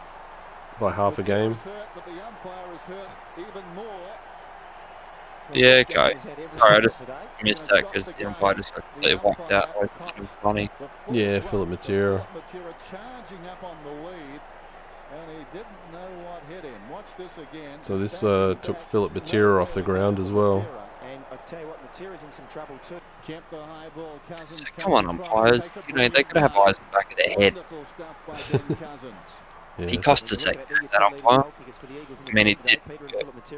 [0.79, 1.53] by half a game.
[1.53, 3.85] Is hurt, but the umpire is hurt even more.
[5.53, 6.17] Yeah, okay.
[6.55, 7.03] Sorry, I just
[7.43, 9.69] missed that because the umpire just got completely whacked out.
[9.81, 10.69] It was funny.
[11.11, 12.25] Yeah, Phillip Matera.
[12.27, 14.41] Matera charging up on the lead,
[15.13, 16.89] and he didn't know what hit him.
[16.89, 17.79] Watch this again.
[17.81, 18.85] So this uh, took back.
[18.85, 20.65] Phillip Matera off the ground as well.
[21.31, 22.99] And I tell you what, Matera's in some trouble too.
[23.23, 24.19] Kemp the high ball.
[24.27, 25.61] Cousins Come on, umpires.
[25.87, 27.55] You know, they could have eyes in the back of their head.
[27.55, 29.13] Wonderful stuff by Ben Cousins.
[29.79, 30.57] Yeah, He cost us that,
[30.91, 31.45] that umpire.
[32.27, 32.81] I mean, he did.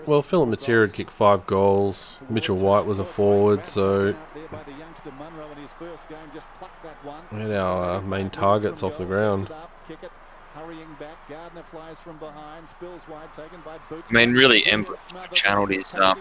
[0.06, 2.18] Well, Phillip Matera had kicked five goals.
[2.30, 4.16] Mitchell White was a forward, so
[7.32, 9.50] we had our uh, main targets off the ground.
[14.10, 14.98] I mean, really, Embley
[15.34, 16.20] channeled his, um,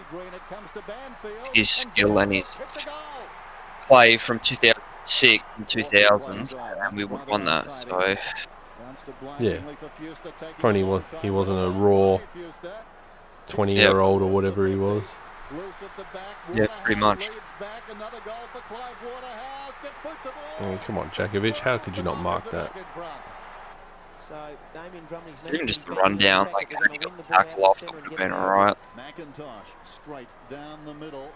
[1.53, 2.45] his skill and his
[3.87, 7.65] play from 2006 and 2000, and we won that.
[7.89, 8.15] So.
[9.39, 9.59] Yeah.
[10.57, 10.83] For only
[11.21, 12.19] he wasn't a raw
[13.47, 15.15] 20 year old or whatever he was.
[16.53, 17.29] Yeah, pretty much.
[20.59, 21.59] Oh, come on, Jakovich.
[21.59, 22.71] How could you not mark that?
[24.33, 27.93] So Damien Drumley's even just the rundown, like how he got the tackle off, it
[27.93, 28.75] would have been alright.
[28.97, 31.29] McIntosh straight down the middle.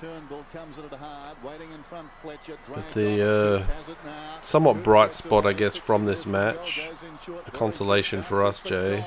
[0.00, 2.08] Turnbull comes at it hard, waiting in front.
[2.20, 4.38] Fletcher But the uh, Gibbs has it now.
[4.42, 8.44] somewhat bright spot, I guess, from this metres from goal, match, goes a consolation for
[8.44, 9.06] us, Jay,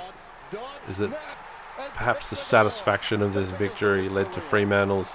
[0.49, 0.61] Dodd.
[0.61, 1.19] Dodd is that
[1.93, 5.13] Perhaps the satisfaction of this victory led to Fremantle's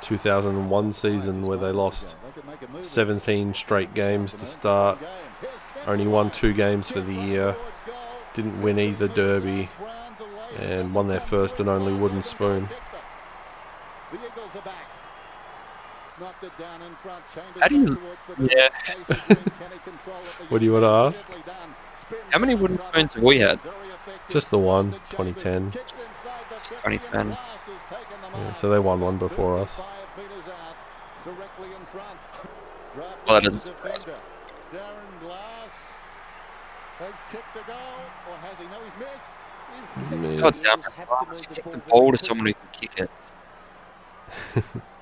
[0.00, 2.86] 2001 season where they lost They could make a move.
[2.86, 4.98] 17 straight games to start.
[5.86, 7.56] Only won two games for the year.
[8.34, 9.68] Didn't win either derby.
[10.58, 12.68] and won their first and only wooden spoon.
[14.12, 14.86] The Eagles are back.
[16.20, 17.24] Knocked it down in front.
[17.34, 18.68] Chambers How do you- yeah.
[18.84, 19.36] pace of Green.
[19.58, 20.38] Can he control it?
[20.40, 21.26] The What do you want to ask?
[21.26, 21.74] gently done.
[21.96, 23.58] Spins How many wooden spoons have we had?
[24.28, 25.70] Just the one, 2010.
[25.70, 27.20] kicks inside the 50 2010.
[27.20, 29.76] and Glass has taken the Yeah, so they won one before us.
[29.76, 30.76] 55 metres out,
[31.24, 32.20] directly in front.
[32.94, 34.02] Drafted Well, that doesn't surprise defender.
[34.02, 34.11] Darren Glass
[37.02, 38.66] has kicked a goal, or has he?
[38.66, 39.32] No, he's missed.
[39.72, 40.42] He's Missed.
[40.42, 41.48] God damn it.
[41.54, 43.10] Kick the ball to someone who can kick it.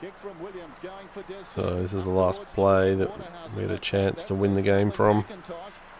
[0.00, 1.50] Kick from Williams going for distance.
[1.54, 3.10] So this is the last play that
[3.54, 5.24] we had a chance to win the game from.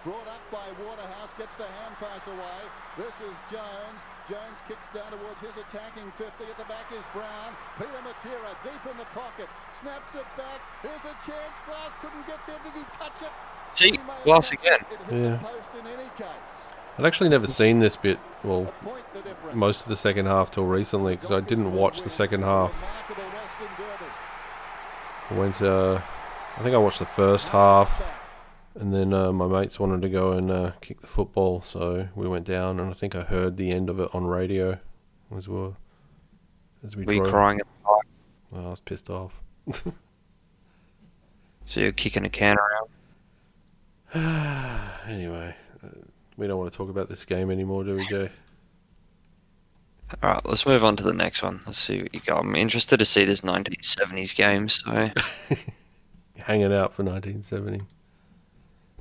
[0.00, 2.60] Brought up by Waterhouse, gets the hand pass away.
[2.96, 4.00] This is Jones.
[4.24, 6.24] Jones kicks down towards his attacking 50.
[6.48, 7.52] At the back is Brown.
[7.76, 9.44] Peter Matera deep in the pocket.
[9.76, 10.64] Snaps it back.
[10.80, 11.60] Here's a chance.
[11.68, 12.56] Glass couldn't get there.
[12.64, 13.34] Did he touch it?
[13.74, 14.80] See, He may have glass again.
[14.80, 14.86] it.
[14.92, 15.30] It hit Yeah.
[15.30, 16.66] the post in any case.
[16.98, 19.56] I'd actually never seen this bit, well, A point the difference.
[19.56, 22.74] most of the second half till recently because I didn't watch the second half.
[22.74, 24.10] Remarkable Western Derby.
[25.30, 26.00] I went, uh,
[26.58, 28.02] I think I watched the first half,
[28.74, 32.28] and then uh, my mates wanted to go and uh, kick the football, so we
[32.28, 34.78] went down, and I think I heard the end of it on radio
[35.34, 35.76] as well.
[36.84, 38.64] As we Were you crying at the time?
[38.64, 39.40] Oh, I was pissed off.
[41.66, 42.88] So you're kicking a can around?
[45.06, 45.88] Anyway, uh,
[46.36, 48.30] we don't want to talk about this game anymore, do we, Jay?
[50.22, 51.60] Alright, let's move on to the next one.
[51.66, 52.40] Let's see what you got.
[52.40, 54.90] I'm interested to see this 1970s game, so
[56.36, 57.82] Hanging out for 1970.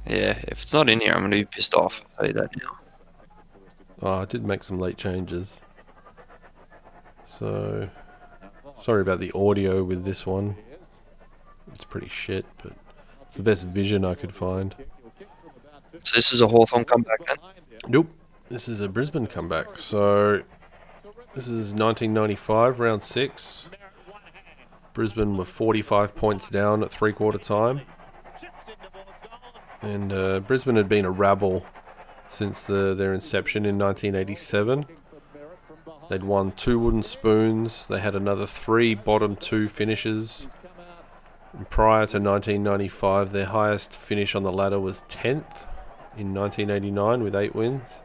[0.08, 2.04] yeah, if it's not in here, I'm going to be pissed off.
[2.12, 2.78] I'll tell you that now.
[4.02, 5.62] Oh, I did make some late changes.
[7.26, 7.90] So,
[8.78, 10.56] sorry about the audio with this one.
[11.74, 12.74] It's pretty shit, but
[13.26, 14.76] it's the best vision I could find.
[16.04, 17.38] So this is a Hawthorn comeback then?
[17.88, 18.08] Nope.
[18.50, 19.78] This is a Brisbane comeback.
[19.78, 20.42] So,
[21.36, 23.68] this is 1995, round six.
[24.94, 27.82] Brisbane were 45 points down at three quarter time.
[29.82, 31.64] And uh, Brisbane had been a rabble
[32.28, 34.86] since the, their inception in 1987.
[36.10, 37.86] They'd won two wooden spoons.
[37.86, 40.48] They had another three bottom two finishes.
[41.54, 45.68] And prior to 1995, their highest finish on the ladder was 10th
[46.20, 48.00] in 1989 with eight wins.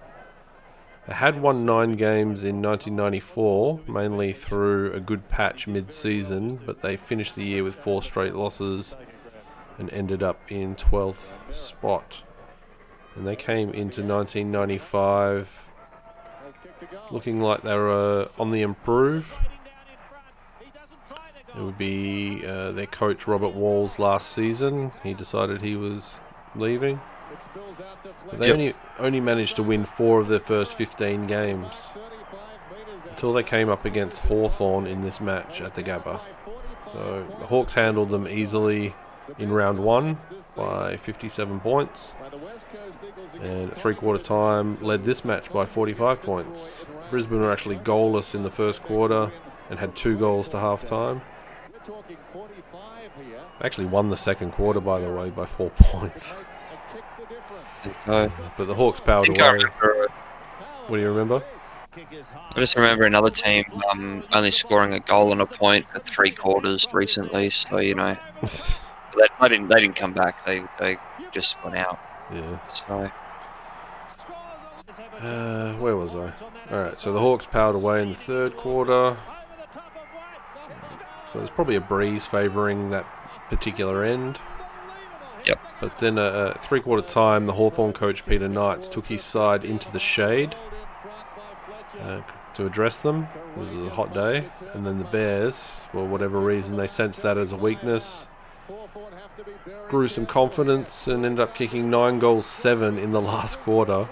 [1.07, 6.81] They had won nine games in 1994, mainly through a good patch mid season, but
[6.81, 8.97] they finished the year with four straight losses
[9.79, 12.23] and ended up in 12th spot.
[13.15, 15.69] And they came into 1995
[17.11, 19.37] looking like they were uh, on the improve.
[21.57, 24.91] It would be uh, their coach Robert Walls last season.
[25.03, 26.21] He decided he was
[26.57, 27.01] leaving.
[28.33, 31.85] They only only managed to win four of their first 15 games
[33.11, 36.21] until they came up against Hawthorn in this match at the Gabba.
[36.87, 38.95] So the Hawks handled them easily
[39.39, 40.19] in round one
[40.57, 42.15] by 57 points,
[43.41, 46.85] and at three quarter time led this match by 45 points.
[47.11, 49.33] Brisbane were actually goalless in the first quarter
[49.71, 51.23] and had two goals to half time.
[53.63, 56.35] Actually won the second quarter, by the way, by four points.
[57.85, 59.39] So, But the Hawks powered away.
[60.87, 61.43] What do you remember?
[61.97, 66.31] I just remember another team um, only scoring a goal and a point for three
[66.33, 67.51] quarters recently.
[67.51, 70.45] So you know, they, they didn't they didn't come back.
[70.45, 70.99] They they
[71.33, 71.99] just went out.
[72.33, 72.59] Yeah.
[72.87, 73.11] So
[75.21, 76.33] Uh, where was I?
[76.73, 79.17] Alright, so the Hawks powered away in the third quarter.
[81.29, 83.07] So there's probably a breeze favouring that
[83.51, 84.39] particular end.
[85.47, 85.61] Yep.
[85.81, 89.65] But then at uh, three quarter time, the Hawthorn coach Peter Knights took his side
[89.65, 90.55] into the shade
[92.01, 92.23] uh,
[92.55, 93.29] to address them.
[93.53, 94.49] It was a hot day.
[94.73, 98.27] And then the Bears, for whatever reason, they sensed that as a weakness.
[99.89, 104.09] Grew some confidence and ended up kicking nine goals, seven in the last quarter,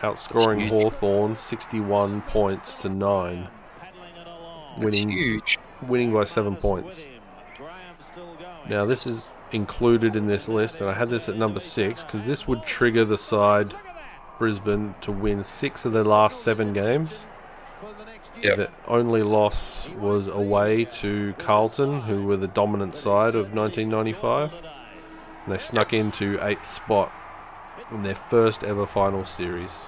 [0.00, 0.70] outscoring huge.
[0.70, 3.48] Hawthorn 61 points to nine,
[4.76, 5.58] it's winning huge.
[5.86, 7.04] winning by seven points.
[8.68, 12.26] Now this is included in this list, and I had this at number six because
[12.26, 13.74] this would trigger the side
[14.38, 17.24] Brisbane to win six of their last seven games.
[18.42, 18.56] Yep.
[18.56, 24.52] The only loss was away to Carlton, who were the dominant side of 1995.
[25.44, 27.12] And they snuck into eighth spot
[27.92, 29.86] in their first ever final series.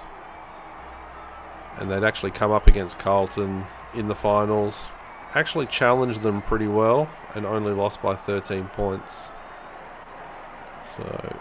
[1.77, 4.89] And they'd actually come up against Carlton in the finals,
[5.35, 9.13] actually challenged them pretty well, and only lost by 13 points.
[10.97, 11.37] So,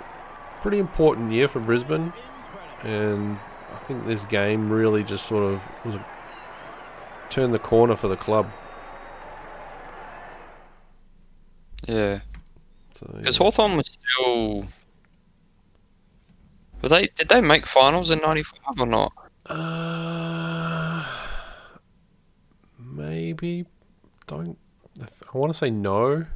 [0.61, 2.13] pretty important year for Brisbane.
[2.83, 3.39] And
[3.73, 6.07] I think this game really just sort of was a
[7.31, 8.51] turned the corner for the club.
[11.87, 12.21] Yeah,
[12.95, 13.45] So, because yeah.
[13.45, 14.67] Hawthorn was still.
[16.83, 17.09] Were they?
[17.17, 19.13] Did they make finals in '95 or not?
[19.47, 21.07] Uh,
[22.79, 23.67] maybe
[24.27, 24.59] don't.
[25.01, 26.27] I want to say no.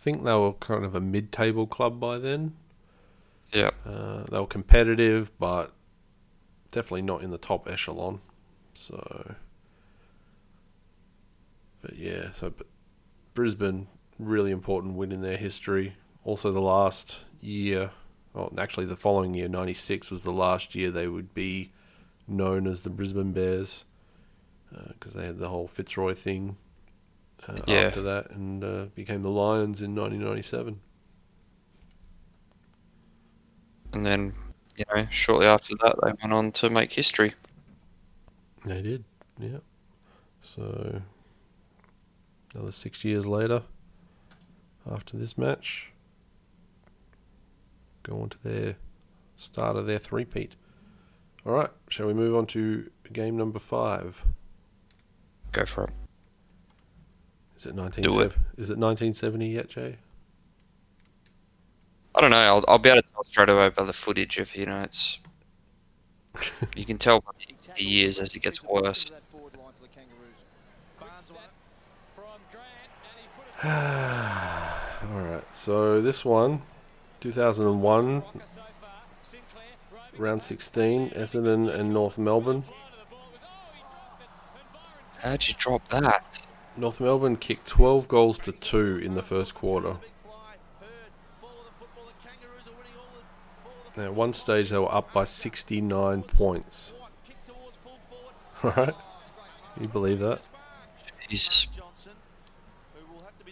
[0.00, 2.54] I think they were kind of a mid-table club by then.
[3.52, 3.70] Yeah.
[3.84, 5.72] Uh, they were competitive, but
[6.72, 8.22] definitely not in the top echelon.
[8.74, 9.34] So,
[11.82, 12.66] but yeah, so but
[13.34, 13.88] Brisbane
[14.18, 15.96] really important win in their history.
[16.24, 17.90] Also, the last year,
[18.32, 21.72] well, actually the following year, '96 was the last year they would be
[22.26, 23.84] known as the Brisbane Bears
[24.88, 26.56] because they had the whole Fitzroy thing
[27.48, 27.74] uh, Yeah.
[27.86, 30.80] after that, and uh, became the Lions in 1997.
[33.92, 34.34] And then,
[34.76, 37.34] you know, shortly after that, they went on to make history.
[38.64, 39.04] They did,
[39.38, 39.58] yeah.
[40.42, 41.02] So
[42.54, 43.62] another six years later,
[44.90, 45.90] after this match,
[48.02, 48.76] go on to their
[49.36, 50.54] start of their three-peat.
[51.46, 54.24] All right, shall we move on to game number five?
[55.52, 55.90] Go for it.
[57.60, 58.40] Is it 1970?
[58.56, 59.96] Is it 1970 yet, Jay?
[62.14, 62.38] I don't know.
[62.38, 65.18] I'll, I'll be able to tell straight away by the footage if you know it's.
[66.74, 69.10] you can tell by the, the years as it gets worse.
[73.62, 76.62] All right, so this one,
[77.20, 78.22] 2001,
[80.16, 82.64] round 16, Essendon and North Melbourne.
[85.18, 86.40] How'd you drop that?
[86.80, 89.98] North Melbourne kicked 12 goals to 2 in the first quarter.
[93.96, 96.92] Now, at one stage, they were up by 69 points.
[98.62, 98.94] Right?
[99.80, 100.42] You believe that?
[101.30, 101.66] He's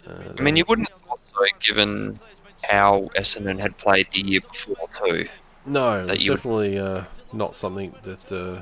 [0.05, 2.19] Uh, I mean, you wouldn't have thought so, given
[2.63, 5.27] how Essendon had played the year before too.
[5.65, 8.61] no, it's definitely uh, not something that uh,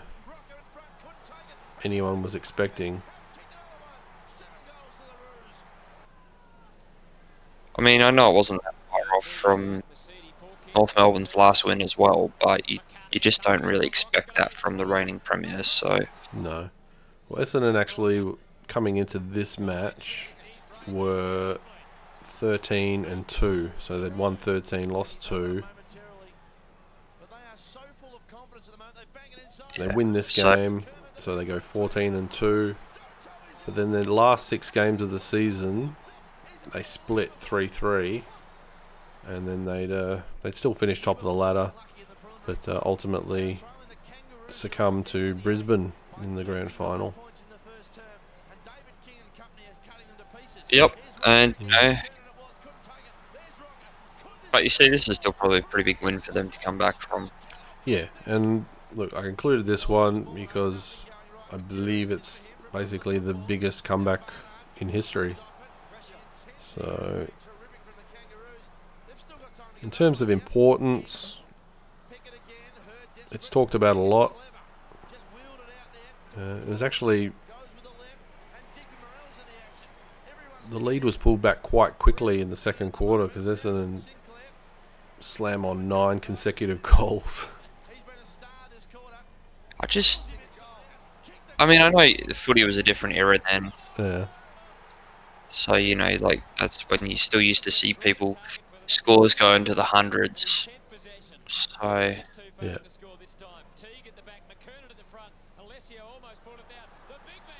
[1.84, 3.02] anyone was expecting.
[7.78, 9.84] I mean, I know it wasn't that far off from
[10.76, 12.80] North Melbourne's last win as well, but you,
[13.12, 15.68] you just don't really expect that from the reigning premiers.
[15.68, 16.00] So
[16.34, 16.70] No.
[17.30, 18.36] Well, Essendon actually
[18.68, 20.28] coming into this match
[20.88, 21.60] were
[22.24, 23.72] 13 and 2.
[23.80, 25.64] So they'd won 13, lost 2.
[29.78, 32.76] They win this game, so they go 14 and 2.
[33.66, 35.96] But then the last six games of the season,
[36.74, 38.24] they split 3 3.
[39.26, 41.74] And then they'd, uh, they'd still finish top of the ladder,
[42.46, 43.64] but uh, ultimately
[44.50, 47.16] succumb to Brisbane in the grand final.
[50.70, 50.96] Yep,
[51.26, 51.94] and you know,
[54.52, 56.78] but you see, this is still probably a pretty big win for them to come
[56.78, 57.30] back from.
[57.86, 61.06] Yeah, and look, I included this one because
[61.52, 64.22] I believe it's basically the biggest comeback
[64.78, 65.38] in history.
[66.78, 67.28] So,
[69.82, 71.40] in terms of importance,
[73.32, 74.36] it's talked about a lot.
[76.38, 77.32] Uh, it was actually
[80.70, 84.04] the lead was pulled back quite quickly in the second quarter because Essendon
[85.20, 87.50] slam on nine consecutive goals.
[89.80, 90.24] I just,
[91.60, 94.26] I mean, I know the footy was a different era then, Yeah.
[95.52, 98.38] So you know, like that's when you still used to see people
[98.88, 100.68] scores go into the hundreds.
[101.48, 102.16] So
[102.62, 102.78] Yeah.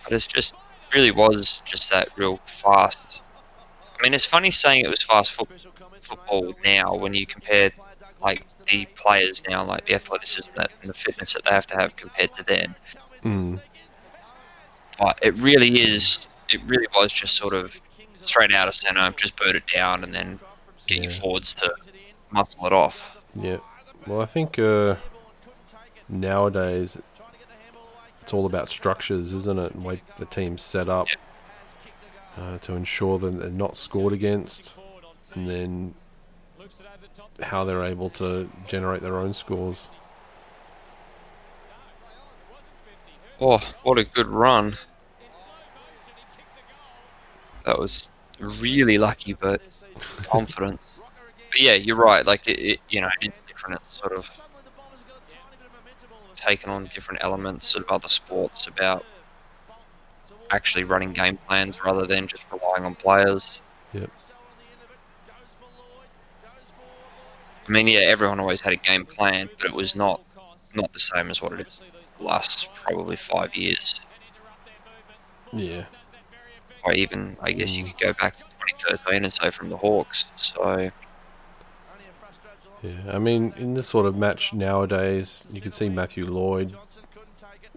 [0.04, 0.54] But it's just
[0.94, 3.22] really was just that real fast.
[4.00, 5.50] I mean, it's funny saying it was fast foot,
[6.02, 7.72] football now when you compare
[8.22, 11.78] like the players now, like the athleticism that, and the fitness that they have to
[11.78, 12.76] have compared to then.
[13.24, 13.62] Mm.
[15.00, 16.28] But it really is.
[16.50, 17.80] It really was just sort of
[18.22, 20.40] straight out of centre, just bird it down, and then
[20.86, 21.20] get your Yeah.
[21.20, 21.74] forwards to
[22.32, 23.18] muscle it off.
[23.36, 23.58] Yeah.
[24.06, 24.96] Well, I think uh,
[26.10, 26.98] nowadays
[28.22, 29.74] it's all about structures, isn't it?
[29.74, 31.08] And way the team's set up
[32.38, 34.74] uh, to ensure that they're not scored against,
[35.34, 35.94] and then
[37.42, 39.88] how they're able to generate their own scores.
[43.40, 44.78] Oh, what a good run!
[47.68, 48.10] That was
[48.40, 49.62] really lucky, but
[50.24, 50.80] confident.
[51.52, 52.26] But yeah, you're right.
[52.26, 53.82] Like it, it you know, it's different.
[53.82, 54.26] It's sort of
[56.38, 59.04] taken on different elements of other sports about
[60.50, 63.60] actually running game plans rather than just relying on players.
[63.92, 64.10] Yep.
[67.68, 70.22] I mean, yeah, everyone always had a game plan, but it was not
[70.74, 71.82] not the same as what it is
[72.18, 74.00] last probably five years.
[75.52, 75.84] Yeah.
[76.88, 77.88] Or even, I guess you mm.
[77.88, 80.24] could go back to 2013 and say from the Hawks.
[80.38, 80.90] So,
[82.82, 82.92] Yeah.
[83.12, 86.78] I mean, in this sort of match nowadays, you can see Matthew Lloyd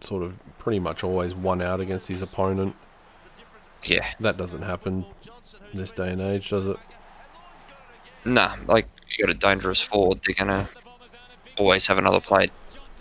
[0.00, 2.76] sort of pretty much always one out against his opponent.
[3.82, 5.04] yeah, That doesn't happen
[5.72, 6.76] in this day and age, does it?
[8.24, 10.68] nah, like, you got a dangerous forward, they're going to
[11.58, 12.48] always have another player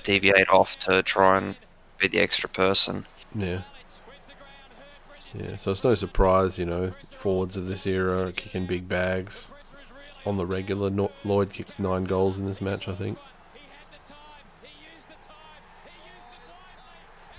[0.02, 1.56] deviate off to try and
[2.00, 3.06] be the extra person.
[3.36, 3.62] Yeah.
[5.34, 9.48] Yeah, so it's no surprise, you know, forwards of this era kicking big bags
[10.26, 10.90] on the regular.
[10.90, 13.18] No- Lloyd kicks nine goals in this match, I think.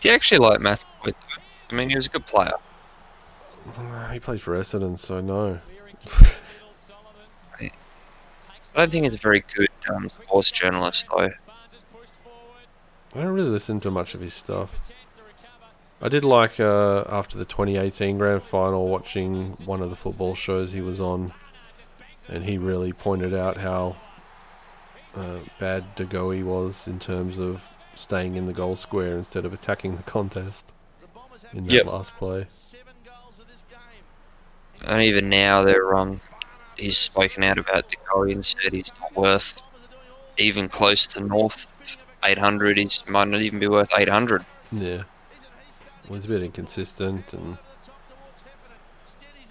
[0.00, 1.14] Do you actually like Matthew Lloyd?
[1.70, 2.52] I mean, he was a good player.
[4.12, 5.60] He plays for Essendon, so no.
[7.60, 7.70] I
[8.74, 11.30] don't think he's a very good um, sports journalist, though.
[13.14, 14.78] I don't really listen to much of his stuff.
[16.02, 20.72] I did like uh, after the 2018 grand final watching one of the football shows
[20.72, 21.32] he was on,
[22.28, 23.96] and he really pointed out how
[25.14, 29.52] uh, bad De Goey was in terms of staying in the goal square instead of
[29.52, 30.66] attacking the contest
[31.52, 31.86] in that Yep.
[31.86, 32.46] last play.
[34.86, 36.20] And even now, they're um,
[36.76, 39.60] he's spoken out about De Goey and said he's not worth
[40.38, 41.72] even close to North
[42.24, 42.78] 800.
[42.78, 44.44] He might not even be worth 800.
[44.72, 45.02] Yeah.
[46.08, 47.58] He's a bit inconsistent and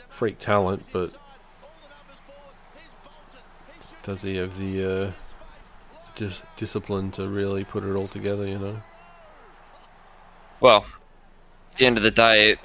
[0.10, 1.16] freak talent, but
[4.04, 5.12] does he have the uh,
[6.16, 8.78] dis- discipline to really put it all together, you know?
[10.60, 10.86] Well,
[11.72, 12.60] at the end of the day, it,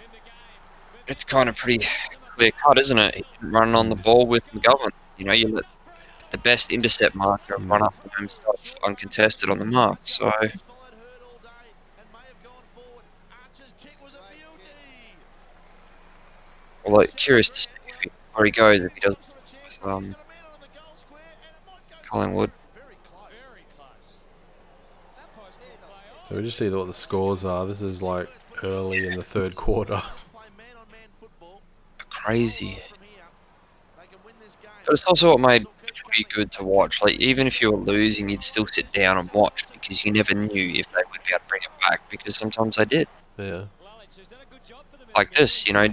[1.06, 1.86] it's kind of pretty
[2.34, 3.14] clear cut, isn't it?
[3.14, 4.90] He didn't run on the ball with McGovern.
[5.16, 5.64] You know, you let
[6.32, 10.00] the best intercept marker run up on himself uncontested on the mark.
[10.04, 10.50] So Followed hurt
[11.22, 13.04] all day and may have gone forward.
[13.30, 14.50] Archer's kick was a beauty.
[16.72, 20.16] well, like, curious to see if he, where he goes if he does with um,
[22.08, 22.50] Collingwood.
[22.74, 23.30] Very close.
[23.50, 24.18] Very close.
[25.16, 26.26] That post ball play on.
[26.26, 27.66] So we just see what the scores are.
[27.66, 28.28] This is like
[28.62, 30.02] early in the third quarter.
[30.32, 31.62] Play man-on-man football
[32.10, 32.78] Crazy.
[32.88, 33.24] from here.
[34.00, 34.70] They can win this game.
[34.86, 35.68] But it's also what made it
[36.04, 37.02] pretty good to watch.
[37.02, 40.34] Like even if you were losing, you'd still sit down and watch because you never
[40.34, 42.08] knew if they would be able to bring it back.
[42.10, 43.08] Because sometimes they did.
[43.38, 43.44] Yeah.
[43.82, 45.08] Lalic has done a good job for them.
[45.16, 45.88] Like this, you know,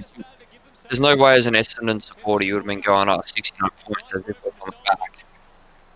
[0.91, 4.13] There's no way as an Essendon supporter you would have been going up 69 points
[4.13, 5.23] as if we're coming back.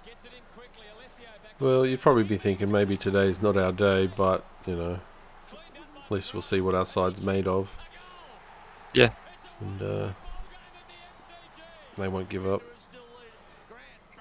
[0.06, 4.78] It in back Well, you'd probably be thinking maybe today's not our day, but you
[4.78, 5.00] know,
[5.52, 7.78] at least we'll see what our side's made of.
[8.94, 9.10] Yeah.
[9.60, 10.10] And uh,
[11.98, 12.62] they won't give up.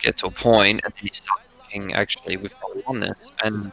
[0.01, 3.15] Get to a point and then you start thinking, actually, we've probably won this.
[3.45, 3.71] And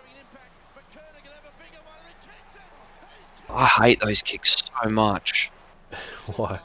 [3.50, 5.50] I hate those kicks so much.
[6.36, 6.60] Why?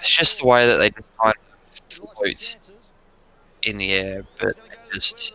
[0.00, 2.56] It's just the way that they just kind of float
[3.62, 4.54] in the air, but
[4.92, 5.34] just,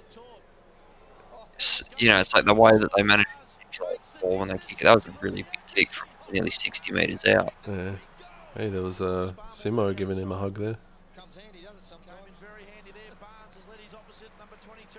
[1.98, 4.58] you know, it's like the way that they manage to manipulate the ball when they
[4.58, 4.84] kick it.
[4.86, 7.54] That was a really big kick from nearly 60 metres out.
[7.68, 7.96] Yeah.
[8.56, 10.78] Hey, there was uh, Simo giving him a hug there.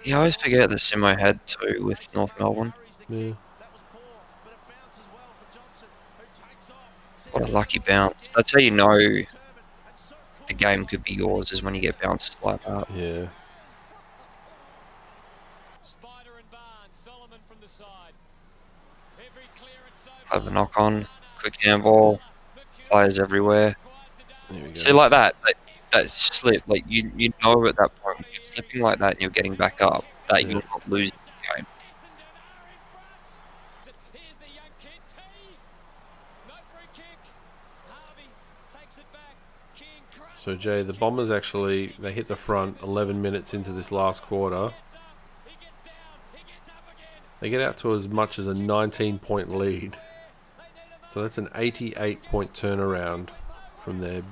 [0.05, 2.75] Yeah, I always forget that Simo had two with North Melbourne.
[3.09, 3.33] Yeah.
[7.33, 8.31] What a lucky bounce.
[8.35, 8.99] That's how you know
[10.49, 12.91] the game could be yours, is when you get bounces like that.
[12.91, 13.27] Yeah.
[15.83, 16.93] Spider and Barnes.
[16.93, 18.13] Solomon from the side.
[19.19, 21.07] Every clearance so Have a knock on,
[21.41, 22.21] quick handball,
[22.91, 23.77] players everywhere.
[24.51, 24.75] There we go.
[24.75, 25.55] See, like that, that,
[25.93, 29.31] that slip, like you, you know at that point, you're slipping like that and you're
[29.31, 30.53] getting back up, that Yeah.
[30.53, 31.67] you're not losing the game.
[40.45, 44.75] So Jay, the Bombers actually they hit the front 11 minutes into this last quarter.
[44.75, 45.01] Gets up.
[45.47, 45.95] He gets down.
[46.35, 47.23] He gets up again.
[47.41, 49.81] They get out to as much as a 19 point lead.
[49.81, 49.93] They need
[51.03, 53.31] a So that's an 88 point turnaround
[53.83, 54.23] from their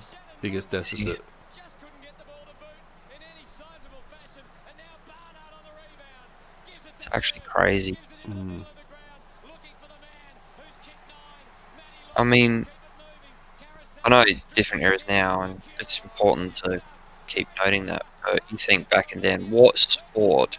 [0.43, 1.25] biggest deficit.
[1.57, 4.45] Just couldn't get the ball to boot in any sizable fashion.
[4.69, 6.29] And now Barnard on the rebound.
[6.67, 7.93] Gives it It's actually crazy.
[7.93, 9.49] Gives it into the middle of the ground.
[9.49, 11.49] Looking for the man who's kicked nine.
[11.73, 13.92] Matty I mean, Lawrence, keep it moving.
[14.05, 14.25] I know
[14.55, 16.83] different eras now, and it's important to
[17.29, 18.05] keep noting that.
[18.25, 20.59] But you think back and then, what sport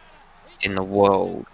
[0.62, 1.46] in the world,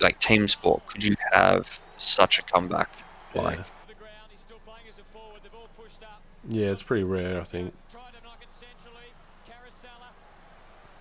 [0.00, 2.90] like team sport, could you have such a comeback?
[3.34, 3.64] Like, Yeah.
[3.88, 4.12] The ground.
[4.30, 5.40] He's still playing as a forward.
[5.42, 6.22] They've all pushed up.
[6.48, 7.74] yeah, it's pretty rare, I think.
[7.90, 9.12] Tried to knock it centrally.
[9.46, 10.10] Caracella.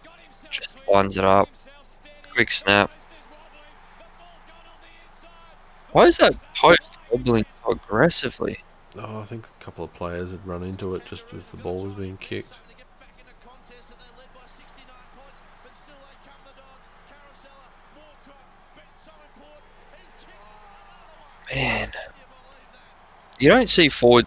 [0.03, 1.49] Got himself Just lines it up.
[2.33, 2.89] Quick snap.
[2.91, 3.59] Post is wobbly.
[3.97, 5.91] The ball's gone on the inside.
[5.93, 8.57] Why is that post wobbling so aggressively?
[8.97, 11.83] Oh, I think a couple of players had run into it just as the ball
[11.85, 12.59] was being kicked.
[21.51, 21.91] Oh, man,
[23.39, 24.25] you don't see forward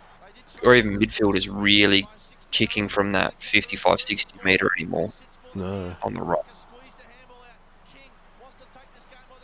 [0.63, 2.07] or even midfielders really
[2.51, 5.11] kicking from that 55 60 metre anymore
[5.55, 5.95] No.
[6.03, 6.47] on the rock.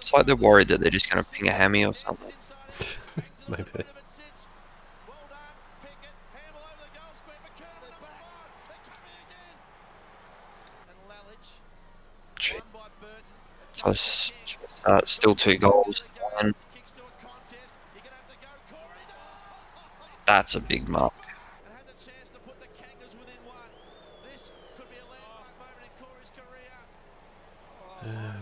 [0.00, 2.32] It's like they're worried that they're just going to ping a hammy or something.
[3.48, 3.84] Maybe.
[13.72, 14.32] So it's,
[14.84, 16.04] uh, still two goals.
[16.40, 16.54] And
[20.26, 21.12] that's a big mark.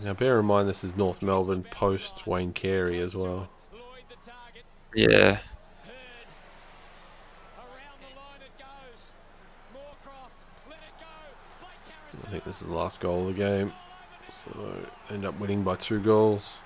[0.03, 3.49] Now, bear in mind this is North Melbourne post Wayne Carey as well.
[3.73, 4.63] Lloyd the target.
[4.93, 5.07] Yeah.
[5.07, 5.41] Heard.
[7.57, 9.01] Around the line it goes.
[9.73, 10.69] Moorcroft.
[10.69, 11.05] Let it go.
[11.59, 13.73] Blake I think this is the last goal of the game.
[14.45, 14.75] So,
[15.09, 16.59] end up winning by two goals.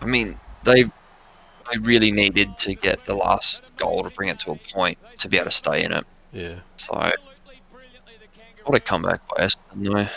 [0.00, 4.50] I mean, they they really needed to get the last goal to bring it to
[4.52, 6.04] a point to be able to stay in it.
[6.32, 8.66] Yeah, So, brilliantly the Kangaroos.
[8.66, 10.08] what a comeback by Essendon,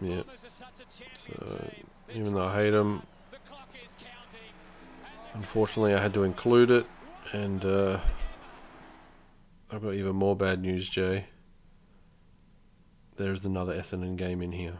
[0.00, 0.06] though.
[0.06, 0.22] yeah.
[0.30, 1.70] This is such a So,
[2.14, 5.34] even though I hate them, The clock is counting.
[5.34, 6.86] unfortunately I had to include it.
[7.32, 7.98] And uh,
[9.70, 11.26] I've got even more bad news, Jay.
[13.16, 14.78] There's another Essendon game in here.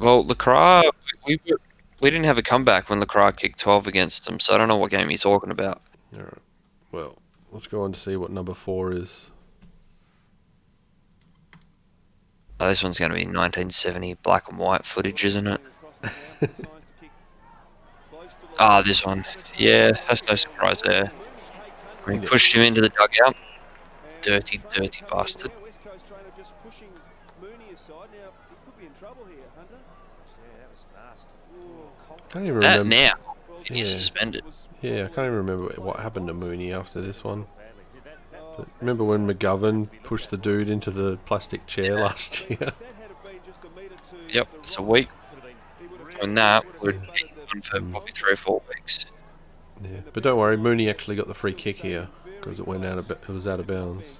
[0.00, 0.82] Well, Lacroix,
[1.26, 1.60] we were,
[2.00, 4.76] we didn't have a comeback when Lacroix kicked 12 against them, so I don't know
[4.76, 5.80] what game you're talking about.
[6.14, 6.38] All right.
[6.92, 7.16] Well,
[7.52, 9.26] let's go on to see what number four is.
[12.60, 15.60] Oh, this one's going to be 1970 black and white footage, isn't it?
[18.60, 19.24] Ah, this one.
[19.56, 21.12] Yeah, that's no surprise there.
[22.08, 23.36] We pushed him into the dugout.
[24.20, 25.52] Dirty, dirty bastard.
[25.62, 26.88] West Coast trainer just pushing
[27.40, 28.08] Mooney aside.
[28.12, 29.78] Now, he could be in trouble here, Hunter.
[29.78, 31.34] Yeah, that was nasty.
[32.30, 32.94] Can't even That remember.
[32.94, 33.12] now.
[33.64, 33.98] He's Yeah.
[33.98, 34.44] suspended.
[34.80, 37.46] Yeah, I can't even remember what happened to Mooney after this one.
[38.56, 42.72] But remember when McGovern pushed the dude into the plastic chair last year?
[44.30, 45.08] Yep, it's a week.
[46.20, 47.90] Doing that would be on for mm.
[47.92, 49.06] probably three or four weeks.
[49.82, 52.08] Yeah, but don't worry, Mooney actually got the free kick here
[52.38, 54.16] because it went out of it was out of bounds.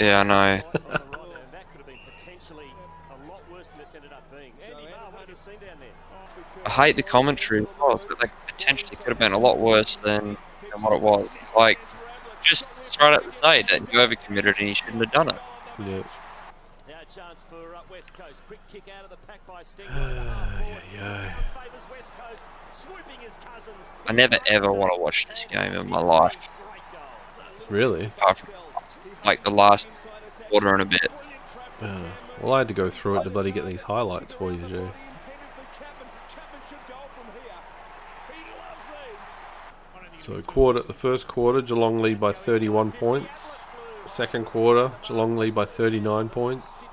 [0.00, 0.34] Yeah, I know.
[0.90, 1.02] that
[1.72, 2.66] could have been potentially
[3.10, 4.52] a lot worse than it's ended up being.
[4.62, 6.57] Andy Marr, what have you seen down there?
[6.68, 9.96] I hate the commentary as well, but like potentially could have been a lot worse
[9.96, 10.36] than,
[10.70, 11.26] than what it was.
[11.56, 11.78] Like,
[12.44, 15.40] just straight up to say that you overcommitted and you shouldn't have done it.
[15.78, 16.02] Yeah.
[16.86, 18.42] Now chance for uh, West Coast.
[18.48, 19.86] Quick kick out of the pack by Sting.
[20.94, 21.32] yeah.
[21.42, 23.94] favours West Coast, swooping his cousins.
[24.06, 26.36] I never ever want to watch this game in my life,
[27.70, 28.06] Really?
[28.06, 28.52] apart from
[29.24, 29.88] like the last
[30.50, 31.08] quarter and a bit.
[31.80, 32.10] Uh,
[32.42, 34.90] well, I had to go through it to bloody get these highlights for you, Jay.
[40.28, 43.52] So quarter, the first quarter, Geelong lead by 31 points.
[44.06, 46.84] Second quarter, Geelong lead by 39 points.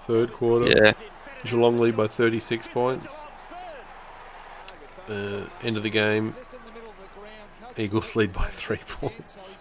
[0.00, 0.92] Third quarter, Yeah.
[1.46, 3.06] Geelong lead by 36 points.
[5.08, 6.34] Uh, end of the game,
[7.78, 9.56] Eagles lead by three points.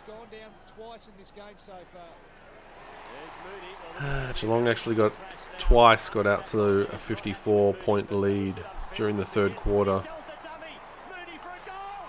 [4.01, 5.13] Uh, Geelong actually got
[5.59, 6.59] twice got out to
[6.91, 8.55] a 54 point lead
[8.97, 10.01] during the third quarter.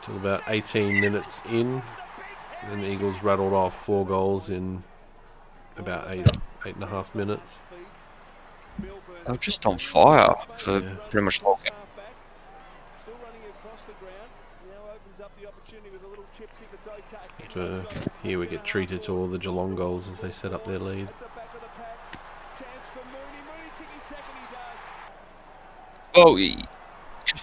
[0.06, 1.82] Till about 18 minutes in,
[2.62, 4.84] and the Eagles rattled off four goals in
[5.76, 6.24] about eight
[6.64, 7.58] eight and a half minutes.
[8.78, 8.88] They
[9.32, 10.94] were just on fire for Yeah.
[11.10, 11.72] pretty much the whole game.
[13.02, 14.30] Still running across the ground.
[14.70, 16.68] Now opens up the opportunity with a little chip kick.
[16.72, 17.82] It's okay.
[17.92, 20.64] But, uh, here we get treated to all the Geelong goals as they set up
[20.64, 21.08] their lead.
[21.08, 22.12] At the back of the pack.
[22.58, 23.42] Chance for Mooney.
[23.44, 24.34] Mooney kicking second.
[24.36, 24.54] He
[26.14, 26.24] does.
[26.24, 26.34] Well,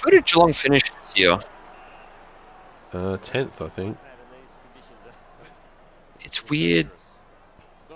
[0.03, 1.37] where did Geelong finish this year?
[2.93, 3.97] Uh, tenth, I think.
[6.21, 6.89] It's weird,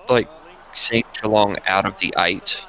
[0.09, 0.27] like
[0.73, 2.59] seeing Geelong out of the eight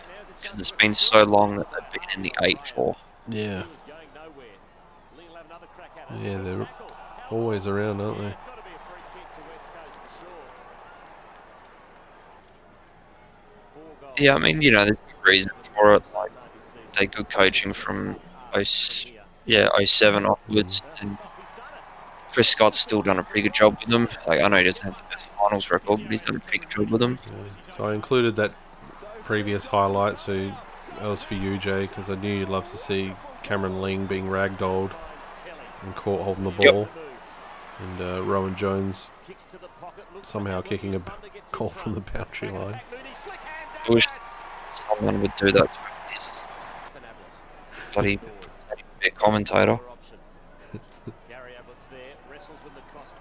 [0.40, 2.96] because it's been so long that they've been in the eight for.
[3.28, 3.64] Yeah.
[6.20, 6.68] Yeah, they're
[7.30, 8.34] always around, aren't they?
[14.18, 16.02] Yeah, I mean, you know, there's a reason for it.
[16.14, 16.32] Like,
[16.98, 18.16] they good coaching from
[18.58, 19.14] 0,
[19.46, 21.16] yeah, 07 onwards, and
[22.32, 24.08] Chris Scott's still done a pretty good job with them.
[24.26, 26.58] Like, I know he doesn't have the best finals record, but he's done a pretty
[26.58, 27.18] good job with them.
[27.26, 27.72] Yeah.
[27.74, 28.52] So I included that
[29.22, 30.34] previous highlight, so
[30.98, 34.26] that was for you, Jay, because I knew you'd love to see Cameron Ling being
[34.26, 34.92] ragdolled
[35.82, 36.72] and caught holding the Yep.
[36.72, 36.88] ball,
[37.78, 39.10] and uh, Rowan Jones
[40.22, 41.02] somehow kicking a
[41.52, 42.80] goal from the boundary line.
[43.88, 44.06] I wish
[44.88, 45.78] someone would do that to
[47.92, 48.18] bloody
[49.14, 49.78] commentator.
[51.28, 51.98] Gary Ablett's there,
[52.30, 53.14] wrestles with Nicoski.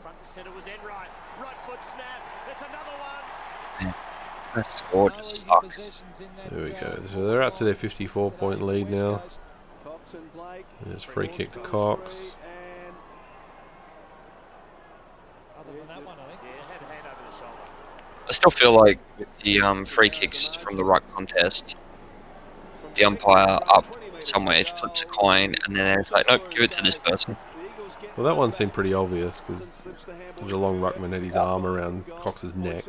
[0.00, 1.08] Front and centre was Enright.
[1.40, 2.22] Right foot snap.
[2.50, 3.94] It's another one.
[4.54, 6.02] That score just sucks.
[6.50, 6.98] There we go.
[7.12, 9.22] So they're up to their 54 point lead now.
[9.84, 10.16] Cox.
[10.84, 12.34] There's free kick to Cox.
[12.42, 12.94] And
[15.58, 16.40] Other than that one, I think.
[16.42, 17.62] Yeah, had a hand over the shoulder.
[18.28, 21.76] I still feel like with the um, free kicks from the ruck contest,
[22.94, 23.86] the umpire up
[24.24, 27.36] somewhere flips a coin and then it's like, nope, give it to this person.
[28.16, 29.70] Well, that one seemed pretty obvious because
[30.36, 32.84] the Geelong ruckman had his arm around Cox's neck.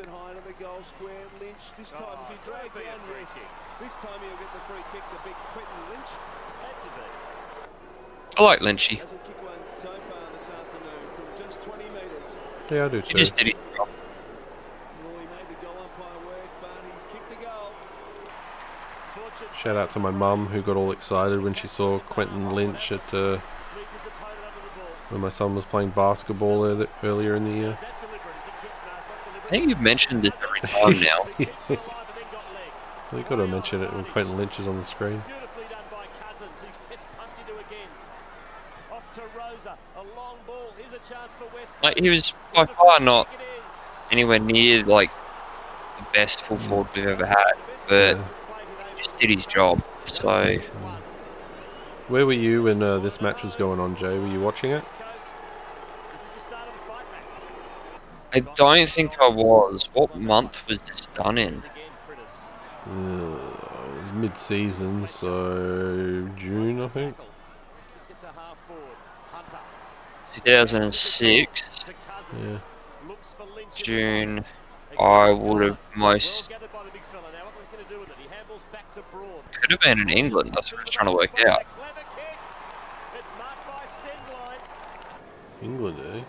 [1.61, 1.77] High to the goal square.
[1.77, 1.77] Lynch.
[1.77, 2.99] This time Oh, he dragged could be a down.
[3.05, 3.33] free Yes.
[3.35, 3.49] kick.
[3.81, 5.03] This time he'll get the free kick.
[5.11, 6.11] The big Quentin Lynch
[6.61, 7.05] Had to be.
[8.37, 8.97] I like Lynchy.
[8.99, 12.37] hasn't kicked one so far this afternoon from just 20 metres.
[12.69, 13.17] Yeah, I do He too.
[13.17, 13.57] just did it.
[13.77, 13.87] Well,
[15.19, 17.71] he made the goal umpire work, but he's kicked the goal.
[19.15, 22.91] Fortune Shout out to my mum who got all excited when she saw Quentin Lynch
[22.91, 24.89] at uh, leads his opponent under the ball.
[25.09, 26.63] when my son was playing basketball
[27.03, 27.69] earlier in the year.
[27.71, 28.21] Is that deliberate?
[28.39, 29.45] Is it kicks nice, not deliberate?
[29.47, 31.19] I think you've mentioned this every time now.
[31.21, 31.77] Alive and then
[32.31, 33.13] got leg.
[33.13, 35.21] You got to mention it when Quentin Lynch is on the screen.
[35.27, 37.87] Beautifully done by Cousins, who gets pumped into again.
[38.91, 40.73] Off to Rosa, a long ball.
[40.77, 43.27] Here's a chance for West Like, he was by far not
[44.11, 45.09] anywhere near like
[45.97, 47.53] the best full forward we've ever had,
[47.87, 48.27] but Yeah.
[48.95, 49.81] he just did his job.
[50.05, 50.57] So
[52.07, 54.17] Where were you when uh, this match was going on, Jay?
[54.17, 54.75] Were you watching it?
[54.77, 55.33] West Coast.
[56.11, 57.23] This is the start of the fight back.
[58.33, 59.89] I don't think I was.
[59.93, 61.55] What month was this done in?
[61.57, 61.61] Uh,
[62.87, 67.15] it was mid-season, so June, I think.
[67.93, 68.95] Kicks it to half forward.
[69.31, 69.59] Hunter
[70.35, 72.65] 2006, to Cousins.
[73.07, 73.65] Looks for Lynch.
[73.65, 74.45] in the June.
[74.99, 76.49] I would have most.
[76.49, 77.45] gathered by the big fella now.
[77.45, 78.15] What was he going to do with it?
[78.17, 79.43] He handballs back to Broad.
[79.61, 80.51] Could have been in England.
[80.53, 81.67] That's what I was trying to work out.
[81.67, 82.39] clever kick.
[83.17, 84.59] It's marked by Stenglein.
[85.61, 86.23] England, eh?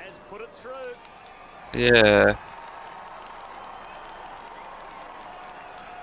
[0.00, 0.94] Has put it through.
[1.72, 2.34] Yeah.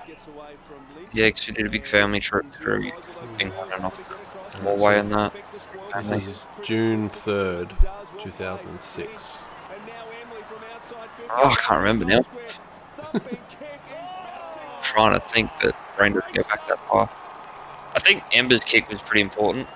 [0.06, 1.10] Gets away from Lynch.
[1.12, 2.90] Yeah, 'cause we did a big family trip through
[3.38, 3.96] England and off
[4.60, 5.32] more way in that.
[5.92, 6.18] Family.
[6.18, 7.78] This is June 3rd,
[8.18, 9.40] 2006.
[11.28, 12.20] Oh, I can't remember now.
[14.82, 17.08] Trying to think, but brain doesn't go back that far.
[17.96, 19.68] I think Embley's kick was pretty important.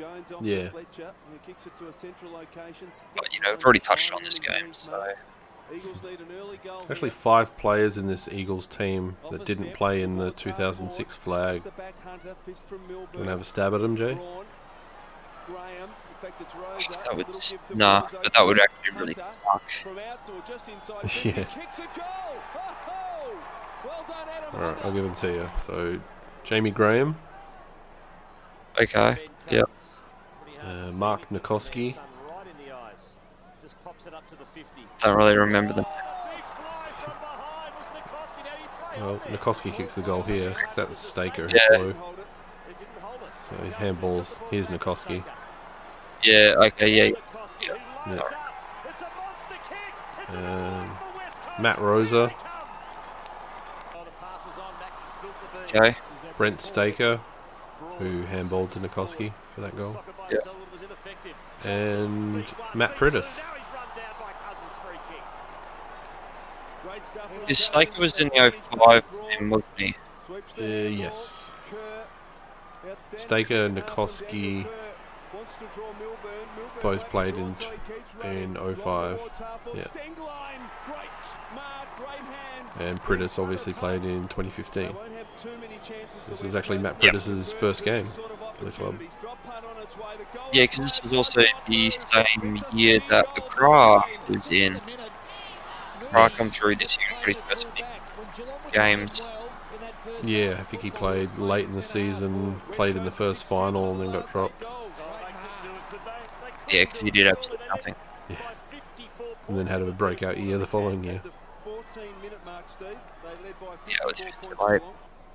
[0.00, 0.64] Jones off Yeah.
[0.64, 2.88] to Fletcher, who kicks it to a central location.
[3.14, 5.12] But, you know, we've already touched on this game, so
[5.72, 10.00] Eagles need an early goal Actually, five players in this Eagles team that didn't play
[10.02, 11.62] in the 2006 flag.
[11.64, 13.18] The back Hunter, fist from Milburn.
[13.18, 14.14] Gonna have a stab at him, Jay?
[14.14, 14.46] Braun,
[15.46, 16.90] Graham, in fact it's Rosa.
[17.04, 19.34] that would Little s- give to nah, but that would actually really fuck.
[19.44, 19.62] suck.
[19.82, 21.24] From outdoor, just inside.
[21.24, 21.38] Yeah.
[21.38, 21.44] yeah.
[21.44, 22.36] Kicks a goal.
[22.88, 23.38] Oh,
[23.84, 24.28] well done,
[24.60, 25.48] All right, I'll give them to you.
[25.66, 26.00] So,
[26.44, 27.16] Jamie Graham,
[28.80, 29.28] Okay.
[29.50, 29.66] Ben Yep.
[29.68, 30.00] Cousins.
[30.44, 31.84] Pretty hard Uh, Mark anything Nicoski.
[31.84, 33.16] there, son, Right in the eyes.
[33.62, 34.82] Just pops it up to the 50.
[35.02, 35.84] Don't really remember them.
[35.84, 38.44] Big fly from behind was Nicoski.
[38.44, 39.20] Now he play well, on.
[39.38, 40.54] Nicoski kicks the goal here.
[40.64, 41.66] 'cause that was Staker who Yeah.
[41.78, 41.92] flew.
[41.94, 42.26] Hold it.
[42.68, 43.28] He didn't hold it.
[43.48, 44.28] So his Johnson's handballs.
[44.30, 45.24] got the ball Here's back Nicoski.
[46.22, 46.54] Yeah.
[46.58, 46.88] Okay.
[46.88, 47.04] Yeah.
[47.10, 48.06] Nicoski, who Yeah.
[48.06, 48.32] lines up.
[48.86, 49.94] It's a monster kick.
[50.22, 51.58] It's another Um, one for West Coast.
[51.60, 52.26] Matt Rosa.
[52.26, 54.04] they come.
[54.04, 54.74] The pass is on.
[54.80, 55.96] Mackie spilt the beans.
[55.96, 56.00] Okay.
[56.36, 57.26] Brent Staker, Broad.
[58.00, 59.92] Who handballed to Nicoski for that goal.
[59.92, 60.38] Soccer by Yeah.
[60.38, 61.34] Selwood was ineffective.
[61.66, 62.34] And
[62.74, 62.98] Matt deep.
[62.98, 63.14] Priddis.
[63.14, 65.22] Now he's run down by Cousins free kick.
[66.82, 67.66] Great stuff from His Jones.
[67.66, 69.04] Staker was in the 05
[69.38, 69.94] team, wasn't he?
[70.58, 71.50] Uh, yes.
[71.70, 71.76] Kerr,
[72.90, 75.36] outstanding Staker, second half from Nicoski, Daniel Kerr.
[75.36, 76.48] Wants to draw Milburn.
[76.56, 77.58] Milburn both played in Ronso.
[77.60, 78.54] He keeps in running.
[78.54, 79.18] Right 05.
[79.18, 79.78] towards half forward.
[79.94, 80.02] Yeah.
[82.80, 83.00] Stenglein.
[83.06, 83.30] Great mark, great hands.
[83.30, 84.94] And Priddis obviously played in 2015.
[84.94, 86.82] won't have too many chances This was actually Coast.
[86.82, 88.94] Matt Priddis' first game for the club.
[88.94, 89.08] opportunities.
[89.20, 90.16] Drop punt on its way.
[90.18, 94.80] The goal Yeah, 'cause this was also the same year that the Craft was in.
[96.10, 97.66] Craft come through this year for his first
[98.72, 99.22] games.
[100.22, 104.00] Yeah, I think he played late in the season, played in the first final, and
[104.00, 104.60] then got dropped.
[104.60, 106.12] They couldn't do it, could they?
[106.44, 107.94] They couldn't Yeah, 'cause he did absolutely nothing.
[108.28, 108.36] Yeah.
[109.48, 111.16] And then had a the breakout year the following year.
[111.16, 111.32] At the
[111.64, 112.69] 14 minute mark, Steve.
[112.69, 114.82] They led by Yeah, it was 54 just points late.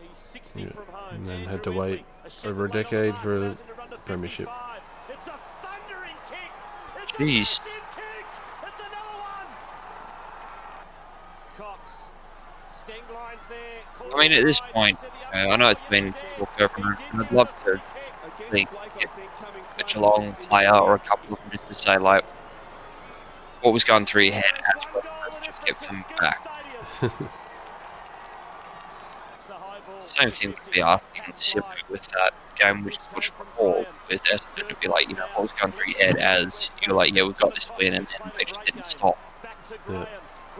[0.07, 1.15] He's 60 Yeah, from home.
[1.15, 2.05] and then Andrew had to wait
[2.43, 4.49] a over a right on the decade mark, for a goes into run to premiership.
[5.09, 6.51] It's a thundering kick.
[7.03, 7.59] It's Jeez.
[7.59, 7.63] a
[7.95, 8.25] kick.
[8.67, 9.47] It's another one.
[11.57, 12.03] Cox.
[12.69, 14.13] Stenglein's there.
[14.13, 14.97] I mean, at this point,
[15.33, 17.81] uh, I know it's been yes, it talked over, and I'd love to the kick.
[18.25, 21.39] Against think Blake, I if think, coming a front Geelong player or a couple of
[21.41, 22.25] them just to say like
[23.61, 24.43] what was going through your head
[24.75, 25.03] as well
[25.41, 26.54] just it's kept coming Skills back.
[30.05, 34.75] Same thing would be asking Sipper with that game we watched before with Essendon to
[34.75, 37.93] be like, you know, through your head as you're like, yeah, we've got this win
[37.93, 39.17] and then they just didn't stop.
[39.89, 40.05] Yeah.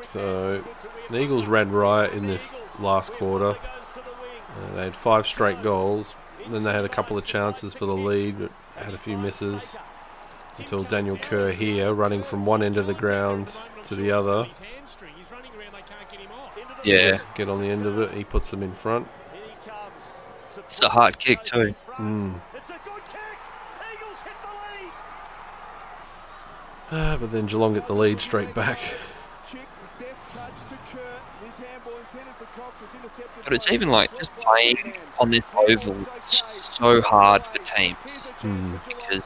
[0.04, 0.64] So.
[1.10, 3.52] The Eagles ran riot in this last quarter.
[3.52, 6.16] Uh, they had five straight goals.
[6.50, 9.78] Then they had a couple of chances for the lead, but had a few misses
[10.58, 14.48] until Daniel Kerr here, running from one end of the ground to the other.
[16.86, 17.20] Yeah.
[17.36, 19.08] Get on the end of it, he puts them in front.
[19.34, 20.22] In he comes.
[20.54, 21.74] to It's a hard kick too.
[21.94, 22.40] Mm.
[22.54, 23.40] It's a good kick.
[23.94, 24.94] Eagles hit the lead.
[26.92, 28.78] Ah, but then Geelong get the lead straight back.
[29.50, 29.68] Chick,
[30.00, 31.46] deft touch to Kerr.
[31.46, 32.82] His handball intended for Cox
[33.44, 35.96] But it's even like just playing on this oval
[36.28, 38.82] so hard for teams Here's a chance for Geelong.
[38.88, 39.24] because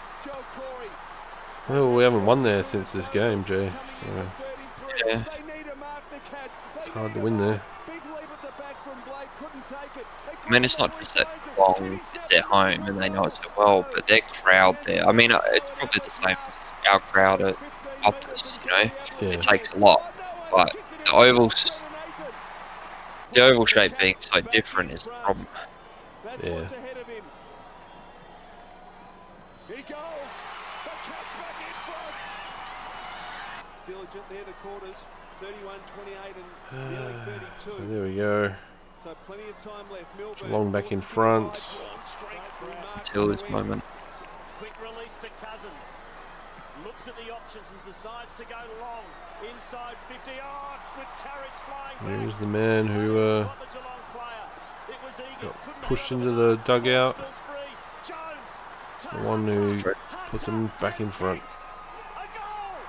[1.68, 3.72] Well, we haven't won there since this game, Jay.
[4.02, 5.12] So in at 33.
[5.12, 5.24] Yeah.
[5.24, 6.58] They need to mark the Cats.
[6.76, 7.62] They it's hard to win there.
[7.88, 9.30] Big leap at the back from Blake.
[9.38, 10.08] Couldn't take it.
[10.26, 13.36] They I mean, it's not just that Geelong is their home and they know it
[13.36, 15.08] so well, but their crowd there.
[15.08, 16.54] I mean, it's probably the same as
[16.90, 17.56] our crowd at
[18.04, 18.92] Optus, you know.
[19.22, 19.36] Yeah.
[19.36, 20.14] It takes a lot,
[20.52, 20.76] but
[21.06, 21.72] the ovals,
[23.34, 25.48] the oval shape being so different is the problem.
[26.44, 26.62] Yeah.
[26.62, 27.24] what's ahead of him.
[29.68, 29.84] He goes.
[29.84, 32.16] The Cats back in front.
[33.88, 34.98] Diligent there, the quarters.
[35.42, 36.36] 31, 28
[36.72, 37.70] and nearly 32.
[37.70, 38.56] So there we go.
[39.04, 40.18] So plenty of time left.
[40.18, 41.56] Milburn Geelong back in front.
[41.56, 42.38] Straight
[42.96, 43.84] Until this moment.
[44.58, 46.02] Quick release to Cousins.
[46.86, 49.04] Looks at the options and decides to go long.
[49.54, 52.22] Inside 50 yard with carriage flying back.
[52.22, 54.48] Here's the man who uh, Spot the Geelong player.
[54.90, 55.50] It was Egan.
[55.50, 57.16] got pushed into the the dugout.
[57.16, 57.60] Spills free.
[58.08, 59.14] Jones.
[59.24, 59.96] the one who Hunter
[60.30, 61.42] puts him back in front.
[61.42, 61.58] kicks.
[62.16, 62.80] A goal.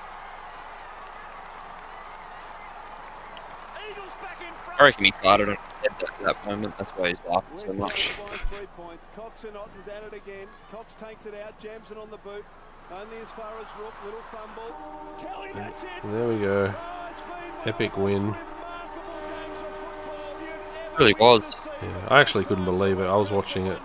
[3.90, 4.70] Eagles back in front.
[4.81, 6.76] I reckon he farted on his head at that moment.
[6.78, 7.93] That's why he's laughing so much.
[7.93, 9.09] Coast by three points.
[9.14, 10.47] Cox and Ottens at it again.
[10.72, 12.45] Cox takes it out, jams it on the boot.
[12.91, 14.74] Only as far as Rooke, little fumble.
[15.18, 15.91] Kelly, that's it.
[16.03, 16.74] There we go.
[16.74, 18.22] Oh, it's been one Epic of the most win.
[18.33, 19.68] remarkable games of
[20.03, 21.43] football you've ever Really was.
[21.83, 23.05] Yeah, I actually couldn't believe it.
[23.05, 23.78] I was watching it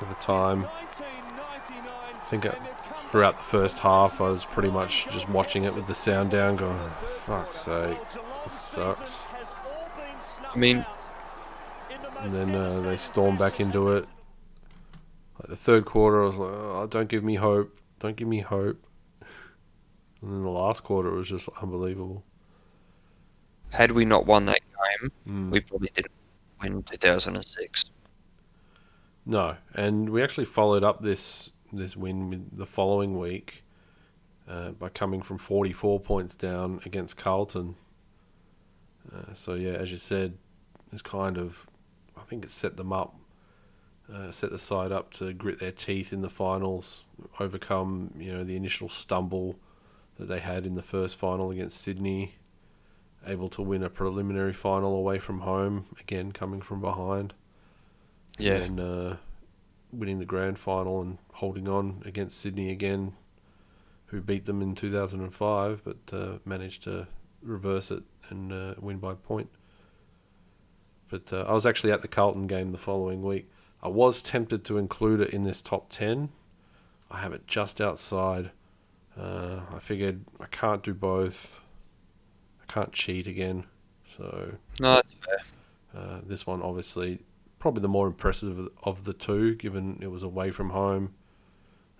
[0.00, 0.66] at the time.
[0.66, 2.60] I think it-
[3.10, 6.56] Throughout the first half, I was pretty much just watching it with the sound down,
[6.56, 7.98] going, oh, "Fuck's sake!"
[8.44, 9.20] This sucks.
[10.52, 10.86] I mean-
[12.20, 14.06] And then uh, they stormed back into it.
[15.40, 17.76] Like the third quarter, I was like, "Oh, don't give me hope!
[17.98, 18.80] Don't give me hope!"
[20.20, 22.22] And then the last quarter was just unbelievable.
[23.70, 24.60] Had we not won that
[25.00, 25.50] game, Mm.
[25.50, 26.12] we probably didn't
[26.62, 27.86] win 2006.
[29.26, 33.64] No, and we actually followed up this this win with the following week
[34.46, 37.74] uh, by coming from 44 points down against Carlton.
[39.12, 40.38] Uh, so yeah, as you said,
[40.92, 41.66] it's kind of
[42.16, 43.14] I think it set them up,
[44.12, 47.04] uh, set the side up to grit their teeth in the finals,
[47.40, 49.56] overcome you know the initial stumble
[50.18, 52.34] that they had in the first final against Sydney,
[53.26, 57.32] able to win a preliminary final away from home again, coming from behind
[58.38, 58.56] Yeah.
[58.56, 59.16] and uh,
[59.92, 63.14] winning the grand final and holding on against Sydney again,
[64.06, 67.08] who beat them in 2005, but uh, managed to
[67.42, 69.48] reverse it and uh, win by point.
[71.12, 73.50] But uh, I was actually at the Carlton game the following week.
[73.82, 76.30] I was tempted to include it in this top 10.
[77.10, 78.50] I have it just outside.
[79.14, 81.60] Uh, I figured I can't do both.
[82.62, 83.64] I can't cheat again.
[84.16, 85.38] So No, that's fair.
[85.94, 87.20] uh, this one, obviously,
[87.58, 91.12] probably the more impressive of- the two, given it was away from home.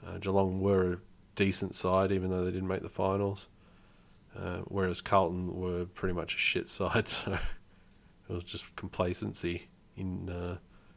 [0.06, 0.98] Uh, Geelong were a
[1.36, 3.46] decent side, even though they didn't make the finals.
[4.34, 7.38] Uh, whereas Carlton were pretty much a shit side, so
[8.32, 10.56] it was just complacency in uh,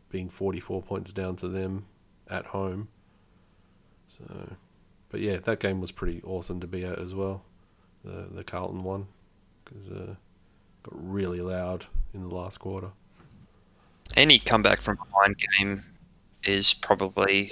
[0.09, 1.86] being 44 points down to them
[2.29, 2.88] at home.
[4.07, 4.55] So,
[5.09, 7.43] but yeah, that game was pretty awesome to be at as well.
[8.05, 9.07] The the Carlton one,
[9.65, 10.15] because uh,
[10.83, 12.91] got really loud in the last quarter.
[14.15, 15.83] Any comeback from behind game
[16.43, 17.51] is probably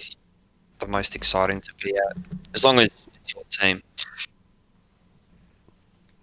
[0.79, 2.17] the most exciting to be at,
[2.53, 3.83] as long as it's your team.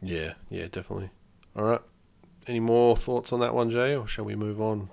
[0.00, 1.11] Yeah, yeah, definitely.
[1.56, 1.80] All right.
[2.51, 4.88] Any more thoughts on that one, Jay, or shall we move on?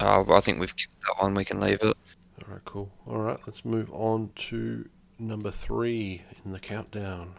[0.00, 1.34] Uh, I think we've given that one.
[1.34, 1.94] We can leave it.
[2.42, 2.90] All right, cool.
[3.06, 4.88] All right, let's move on to
[5.18, 7.34] number three in the countdown.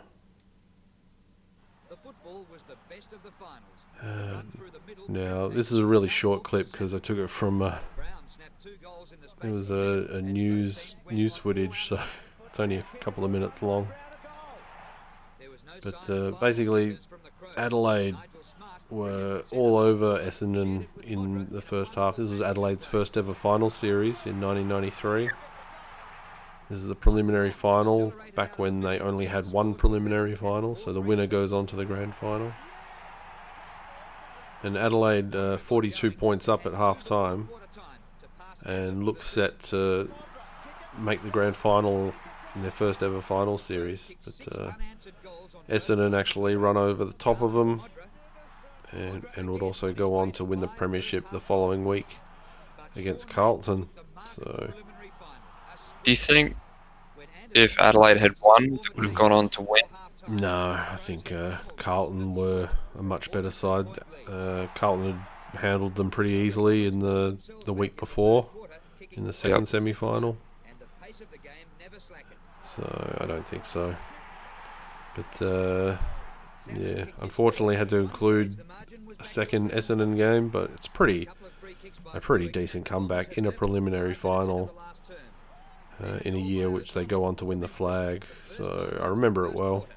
[1.89, 4.32] The football was the best of the finals.
[4.32, 7.32] Run through the middle, now, this is a really short clip because I took it
[7.32, 11.36] from uh, Brown snapped two goals in the space it was a, a news news
[11.36, 11.99] footage, so
[12.45, 13.88] it's only a couple of minutes long.
[15.39, 17.55] There was no But uh, basically, from the Crows.
[17.57, 18.29] Adelaide Nigel Smart
[18.90, 22.16] were all over Essendon in the first half.
[22.16, 25.30] This was Adelaide's first ever final series in 1993.
[26.70, 31.02] This is the preliminary final back when they only had one preliminary final, so the
[31.02, 32.54] winner goes on to the grand final.
[34.62, 37.50] And Adelaide, uh, 42 points up at half time,
[38.64, 40.12] and look set to
[40.98, 42.14] make the grand final
[42.56, 44.12] in their first ever final series.
[44.24, 44.72] But uh,
[45.70, 47.84] Essendon actually run over the top of them
[48.92, 52.18] and, and would also go on to win the premiership the following week
[52.96, 53.90] against Carlton.
[54.26, 55.36] So preliminary final.
[55.74, 56.56] A Do you think
[57.54, 59.82] if Adelaide had won, it would have gone on to win?
[60.28, 63.88] no, I think uh, Carlton were a much better side.
[64.28, 65.14] Uh, Carlton
[65.52, 68.48] had handled them pretty easily in the the week before
[69.12, 69.68] in the second Yep.
[69.70, 70.38] semi-final.
[70.68, 72.40] and the pace of the game never slackened.
[72.76, 73.96] So I don't think so.
[75.16, 75.98] But uh,
[76.76, 81.26] yeah, unfortunately had to include The margin was a second Essendon game, but it's pretty
[81.26, 84.67] couple of free kicks by a pretty decent comeback in a preliminary final.
[84.67, 86.15] The last term.
[86.15, 88.26] uh, in a year which they go on to win the flag.
[88.45, 89.88] So I remember it well.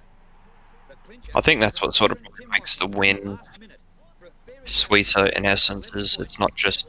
[1.35, 2.19] I think that's what sort of
[2.51, 3.81] makes the win last minute
[4.19, 5.93] for a very sweeter in essence.
[5.95, 6.87] Is it's not just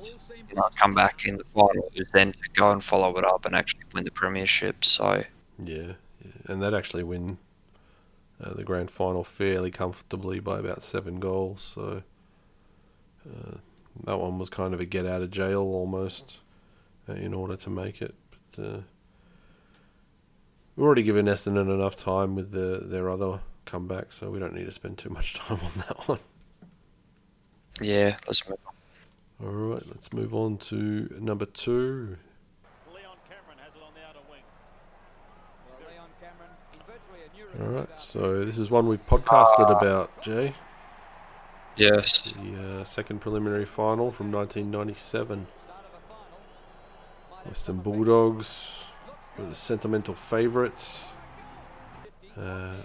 [0.50, 3.46] you know, come back in the final, it's then to go and follow it up
[3.46, 4.86] and actually win the premiership.
[4.86, 5.24] So
[5.58, 6.32] Yeah, yeah.
[6.46, 7.38] and they'd actually win
[8.42, 11.74] uh, the grand final fairly comfortably by about seven goals.
[11.76, 12.04] So
[13.28, 13.58] uh,
[14.06, 16.38] that one was kind of a get out of jail almost
[17.10, 18.16] uh, in order to make it.
[18.56, 18.78] But uh,
[20.76, 24.66] We've already given Essendon enough time with the, their other comeback, so we don't need
[24.66, 26.20] to spend too much time on that one.
[27.80, 29.46] Yeah, let's move on.
[29.46, 32.18] All right, let's move on to number two.
[32.94, 34.42] Leon Cameron has it on the outer wing.
[35.70, 36.13] Well, Leon Cameron, in virtually a new
[37.60, 40.56] All right, so this is one we've podcasted about, Jay.
[41.76, 42.22] Yes.
[42.22, 45.48] The uh, second preliminary final from 1997.
[47.46, 48.86] Western Bulldogs
[49.38, 51.06] were the sentimental favourites.
[52.38, 52.76] Uh,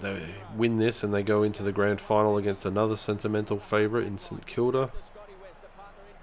[0.00, 4.18] they win this and they go into the grand final against another sentimental favourite in
[4.18, 4.90] St Kilda.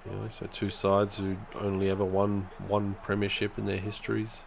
[0.05, 4.39] You know, so two sides who only ever won one premiership in their histories.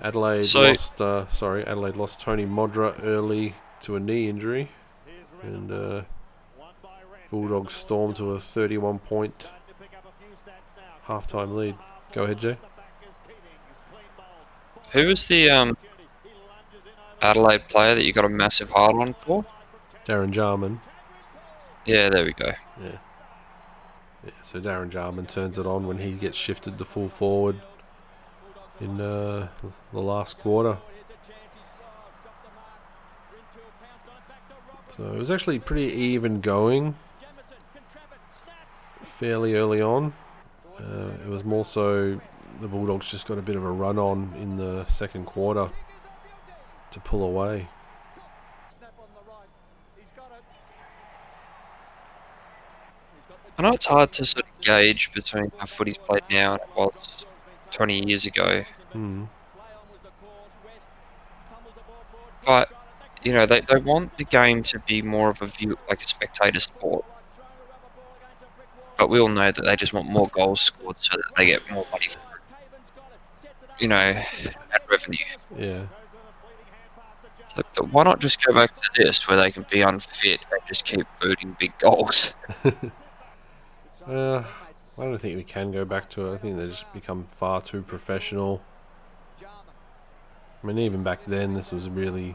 [0.00, 1.00] Adelaide So- lost.
[1.00, 4.70] Uh, sorry, Adelaide lost Tony Modra early to a knee injury,
[5.42, 6.02] and uh,
[7.30, 9.50] Bulldogs stormed to a 31 point
[11.06, 11.76] halftime lead.
[12.12, 12.56] Go ahead, Jay.
[14.92, 15.76] Who was the um,
[17.20, 19.44] Adelaide player that you got a massive hard on for?
[20.06, 20.80] Darren Jarman.
[21.84, 22.52] Yeah, there we go.
[22.80, 22.98] Yeah.
[24.24, 27.60] Yeah, so Darren Jarman turns it on when he gets shifted to full forward
[28.80, 29.48] in uh,
[29.92, 30.78] the last quarter.
[34.96, 36.94] So it was actually pretty even going
[39.02, 40.14] fairly early on.
[40.78, 42.20] Uh, it was more so
[42.60, 45.70] the Bulldogs just got a bit of a run on in the second quarter
[46.90, 47.68] to pull away.
[53.58, 56.68] I know it's hard to sort of gauge between how footy's played now and it
[56.76, 57.25] was
[57.70, 59.24] 20 years ago, Hmm.
[62.44, 62.68] but
[63.22, 66.06] you know they, they want the game to be more of a view like a
[66.06, 67.04] spectator sport.
[68.98, 71.62] But we all know that they just want more goals scored so that they get
[71.70, 72.42] more money for it.
[73.78, 75.16] You know, and revenue.
[75.56, 75.86] Yeah.
[77.54, 80.60] So, but why not just go back to this where they can be unfit and
[80.66, 82.34] just keep booting big goals?
[84.06, 84.42] Uh,
[84.98, 86.34] I don't think we can go back to it.
[86.34, 88.62] I think they just become far too professional.
[89.42, 92.34] I mean, even back then, this was really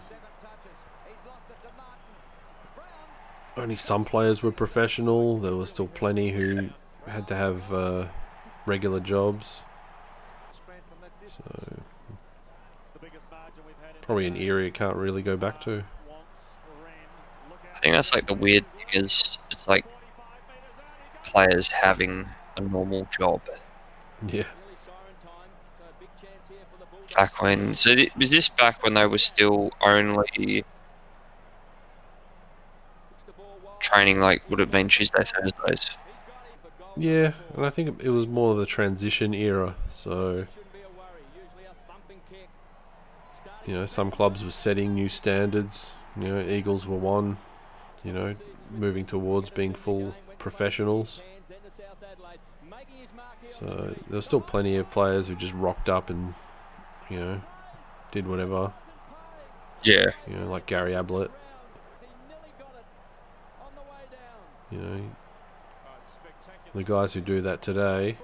[3.57, 5.37] only some players were professional.
[5.37, 6.69] There were still plenty who
[7.07, 8.07] had to have uh,
[8.65, 9.61] regular jobs.
[11.27, 11.81] So
[14.01, 15.83] probably an era you can't really go back to.
[17.75, 19.85] I think that's like the weird thing is it's like
[21.23, 22.27] players having
[22.57, 23.41] a normal job.
[24.21, 24.45] Yeah.
[27.15, 30.63] Back when, so th- was this back when they were still only
[33.79, 35.97] training like would have been Tuesday Thursdays?
[36.95, 39.75] Yeah, and I think it was more of the transition era.
[39.91, 40.45] So,
[43.65, 45.93] you know, some clubs were setting new standards.
[46.15, 47.37] You know, Eagles were one.
[48.03, 48.35] You know,
[48.71, 51.23] moving towards being full professionals.
[53.59, 53.65] So
[54.07, 56.33] there was still plenty of players who just rocked up and,
[57.09, 57.41] you know,
[58.11, 58.73] did whatever.
[59.83, 61.31] Yeah, You know, like Gary Ablett.
[64.71, 65.01] You know,
[66.73, 68.17] the guys who do that today,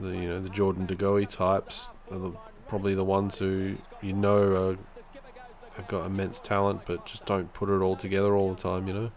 [0.00, 2.32] the you know the Jordan De Goey types, are the,
[2.68, 4.78] probably the ones who you know are,
[5.76, 8.88] have got immense talent, but just don't put it all together all the time.
[8.88, 9.10] You know,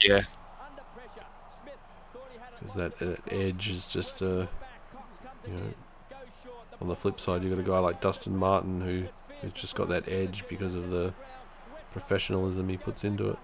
[0.00, 0.22] yeah.
[2.62, 4.46] Because that, that edge is just uh,
[5.46, 5.74] you know.
[6.80, 9.04] On the flip side, you've got a guy like Dustin Martin who
[9.40, 11.14] who's just got that edge because of the
[11.92, 13.38] professionalism he puts into it.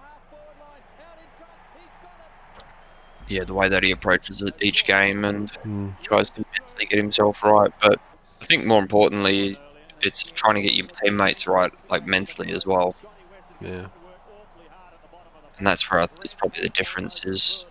[3.27, 5.95] Yeah, the way that he approaches it each game and Mm.
[6.01, 7.71] tries to mentally get himself right.
[7.81, 7.99] But
[8.41, 9.57] I think more importantly,
[10.01, 12.95] it's trying to get your teammates right, like mentally as well.
[13.61, 13.87] Yeah.
[15.57, 17.65] And that's where I, it's probably the difference is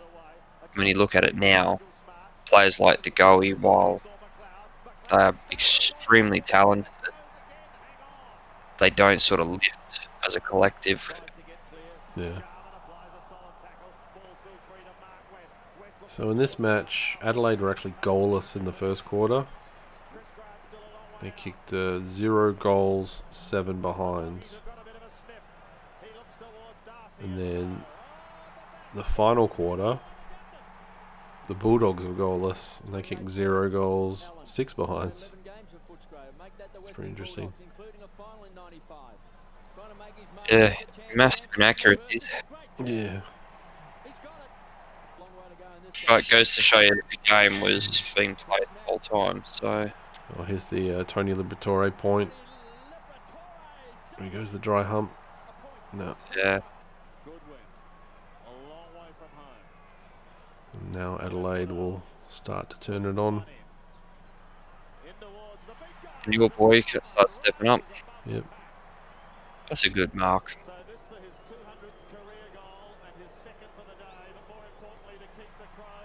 [0.75, 1.81] when you look at it now,
[2.47, 4.01] players like De Goey, while
[5.11, 6.93] they are extremely talented,
[8.79, 11.13] they don't sort of lift as a collective.
[12.17, 12.41] Yeah.
[16.09, 19.47] So in this match, Adelaide were actually goalless in the first quarter.
[21.21, 24.61] They kicked uh, zero goals, seven behinds.
[27.21, 27.85] And then
[28.95, 29.99] the final quarter,
[31.49, 35.31] the Bulldogs were goalless, and they kicked zero goals, six behinds.
[36.81, 37.53] It's pretty interesting.
[40.51, 40.75] Yeah,
[41.15, 42.25] massive inaccuracies.
[42.85, 43.21] Yeah.
[46.07, 49.45] But it goes to show you the game was being played the whole time.
[49.53, 49.91] So
[50.39, 52.31] Oh, here's the uh, Tony Liberatore point.
[54.19, 55.13] Here goes the dry hump.
[55.93, 56.17] No.
[56.37, 56.61] yeah,
[60.73, 63.45] And now Adelaide will start to turn it on.
[66.27, 67.81] your boy can start stepping up.
[68.27, 68.45] Yep.
[69.69, 70.57] That's a good mark.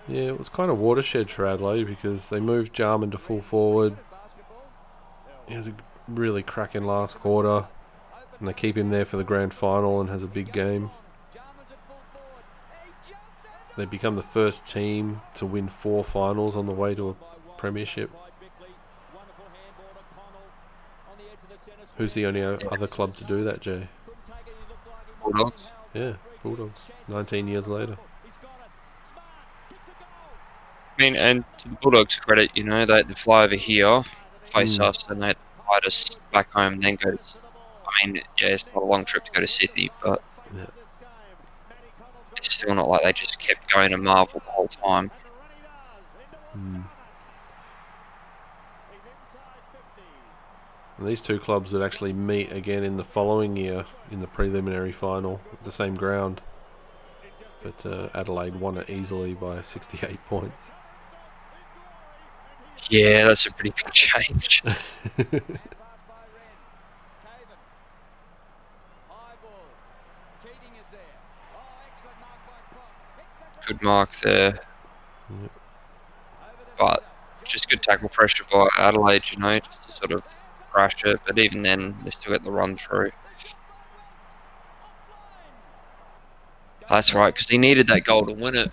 [0.08, 3.96] Yeah, it was kind of watershed for Adelaide because they moved Jarman to full forward.
[5.48, 5.74] He has a
[6.08, 7.68] really cracking last quarter,
[8.40, 10.92] and they keep him there for the grand final and has a big game.
[13.76, 17.16] They become the first team to win four finals on the way to a
[17.58, 18.12] premiership.
[21.98, 23.88] Who's the only other club to do that, Jay?
[25.22, 25.64] Bulldogs.
[25.94, 26.82] Yeah, Bulldogs.
[27.08, 27.98] 19 years later.
[30.98, 34.04] I mean, and to the Bulldogs' credit, you know, they, they fly over here,
[34.54, 34.84] face Mm.
[34.86, 35.34] us, and they
[35.68, 37.18] fight us back home, then go to.
[37.86, 40.24] I mean, yeah, it's not a long trip to go to Sydney, but
[40.56, 40.66] Yeah.
[42.46, 45.12] It's still not like they just kept going to Marvel the whole time.
[46.58, 46.84] Mm.
[50.98, 54.92] And these two clubs would actually meet again in the following year in the preliminary
[54.92, 56.42] final at the same ground.
[57.64, 60.72] But uh, Adelaide won it easily by 68 points.
[62.90, 64.64] Yeah, that's a pretty big change.
[73.68, 74.60] good mark there.
[75.42, 75.52] Yep.
[76.78, 77.04] But
[77.44, 80.24] just good tackle pressure by Adelaide, you know, just to sort of
[80.72, 81.20] crash it.
[81.26, 83.12] But even then, they still get the run through.
[86.90, 88.72] That's right, because he needed that goal to win it.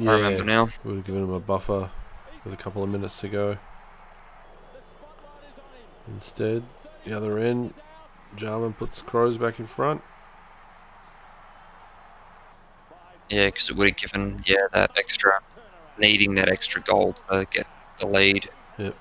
[0.00, 0.68] I remember now.
[0.84, 1.90] Would have given him a buffer
[2.44, 3.58] with a couple of minutes to go.
[6.06, 6.62] Instead,
[7.04, 7.74] the other end,
[8.36, 10.02] Jarman puts Crows back in front.
[13.28, 15.32] Yeah, because it would have given yeah that extra,
[15.98, 17.66] needing that extra goal to get
[17.98, 18.48] the lead.
[18.78, 18.94] Yep.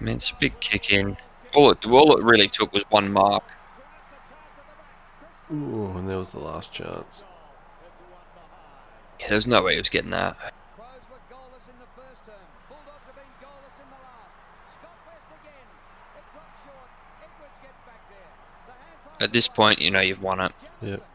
[0.00, 1.16] I mean, it's a big kick in.
[1.54, 3.44] All it, all it really took was one mark.
[5.52, 7.24] Ooh, and there was the last chance.
[9.18, 10.36] Yeah, there's no way he was getting that.
[10.76, 12.46] Crows were goalless in the first term.
[12.70, 14.32] Bulldogs have been goalless in the last.
[14.78, 15.68] Scott West again.
[16.16, 16.90] It drops short.
[17.20, 18.32] Edwards gets back there.
[18.70, 20.52] The hand pass At this point, you know you've won it.
[20.80, 21.06] Yep.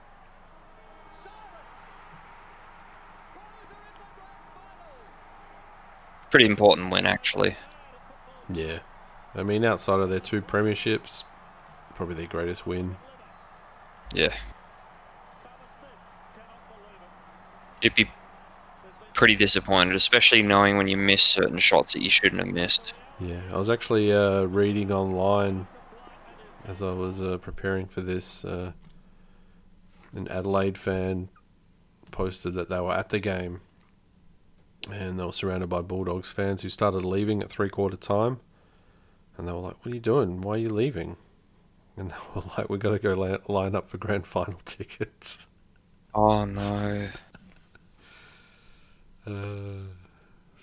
[6.29, 7.55] Pretty important win, actually.
[8.53, 8.79] Yeah.
[9.33, 11.23] I mean, outside of their two premierships,
[11.95, 12.97] probably their greatest win.
[14.13, 14.33] Yeah.
[17.81, 18.09] You'd be
[19.13, 22.93] pretty disappointed, especially knowing when you miss certain shots that you shouldn't have missed.
[23.19, 25.67] Yeah, I was actually uh, reading online
[26.67, 28.43] as I was uh, preparing for this.
[28.43, 28.71] Uh,
[30.13, 31.29] an Adelaide fan
[32.11, 33.59] posted that they were at the game
[34.91, 38.39] and they were surrounded by Bulldogs fans who started leaving at three quarter time.
[39.37, 40.41] And they were like, What are you doing?
[40.41, 41.17] Why are you leaving?
[41.97, 45.47] And they were like, We've got to go la- line up for grand final tickets.
[46.13, 47.09] Oh no.
[49.27, 49.89] Uh,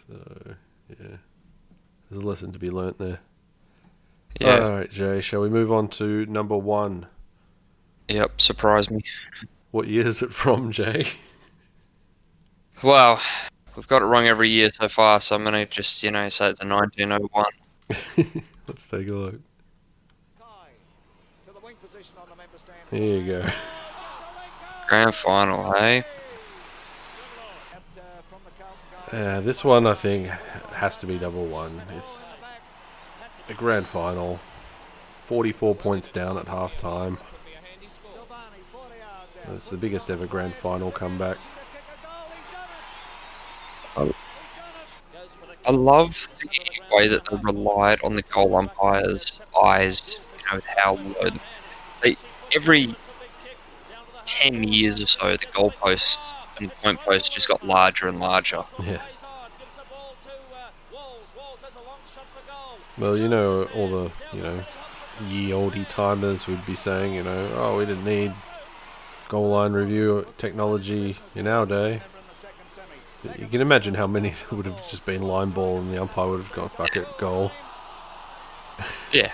[0.06, 0.54] so,
[0.88, 1.16] yeah.
[2.08, 3.20] There's a lesson to be learnt there.
[4.40, 4.58] Yeah.
[4.58, 7.06] All right, Jay, shall we move on to number one?
[8.08, 8.40] Yep.
[8.40, 9.02] Surprise me.
[9.70, 11.08] What year is it from, Jay?
[12.82, 13.20] Well,
[13.76, 16.50] we've got it wrong every year so far, so I'm gonna just you know say
[16.50, 17.44] it's a 1901.
[18.68, 19.34] Let's take a look.
[21.46, 22.78] To the wing position on the member stand.
[22.90, 23.48] Here you go.
[24.88, 25.98] Grand final, hey?
[25.98, 26.04] At,
[28.26, 29.36] from the Carlton goal.
[29.36, 31.80] Uh, this one, I think, has to be double one.
[31.96, 32.34] It's
[33.48, 34.40] a grand final.
[35.26, 37.18] 44 points down at half time.
[38.06, 39.46] Silvagni, 40 yards out.
[39.46, 41.36] So it's the biggest ever grand final comeback.
[41.36, 41.42] To
[41.72, 42.46] kick a goal, he's
[43.96, 44.16] done it.
[45.64, 46.48] I love the
[46.96, 51.30] way that they relied on the goal umpires' eyes, you know, how low.
[51.30, 51.40] The,
[52.02, 52.16] they,
[52.54, 52.96] every
[54.24, 56.18] 10 years or so, the goalposts
[56.58, 58.62] and the point posts just got larger and larger.
[58.82, 59.02] Yeah.
[63.02, 64.64] Well, you know, all the, you know,
[65.28, 68.32] ye oldie timers would be saying, you know, oh, we didn't need
[69.28, 71.74] goal line review technology in our day.
[71.74, 72.86] Remember in the second semi.
[73.24, 76.28] But you can imagine how many would have just been line ball and the umpire
[76.28, 77.50] would have gone, fuck it, goal.
[79.12, 79.32] Yeah.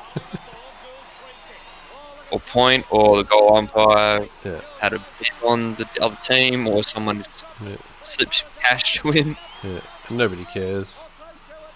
[2.30, 4.62] or point, or the goal umpire Yeah.
[4.80, 7.22] had a bit on the other team, or someone
[7.62, 7.76] Yeah.
[8.04, 9.36] slips cash to him.
[9.62, 11.00] Yeah, nobody cares.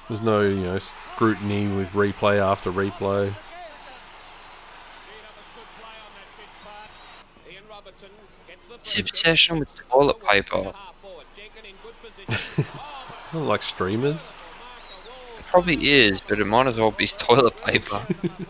[0.08, 3.34] There's no, you know, scrutiny with replay after replay.
[8.80, 10.72] It's obsession with toilet paper.
[13.24, 14.32] It's not like streamers.
[15.38, 18.02] It probably is, but it might as well be toilet paper.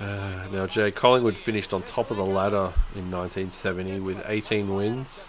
[0.00, 5.24] Uh, now, Jay, Collingwood finished on top of the ladder in 1970 with 18 wins.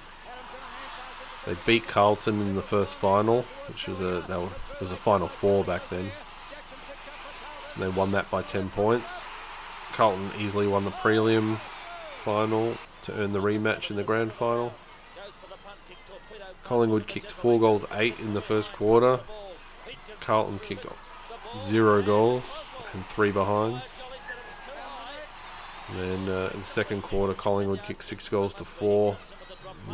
[1.49, 4.49] They beat Carlton in the first final, which was a that
[4.79, 6.11] was a final four back then.
[7.73, 9.25] And they won that by 10 points.
[9.93, 11.59] Carlton easily won the prelim
[12.23, 14.73] final to earn the rematch in the grand final.
[16.63, 19.19] Collingwood kicked four goals, eight in the first quarter.
[20.19, 20.85] Carlton kicked
[21.63, 23.99] zero goals and three behinds.
[25.89, 29.17] And then uh, in the second quarter, Collingwood kicked six goals to four,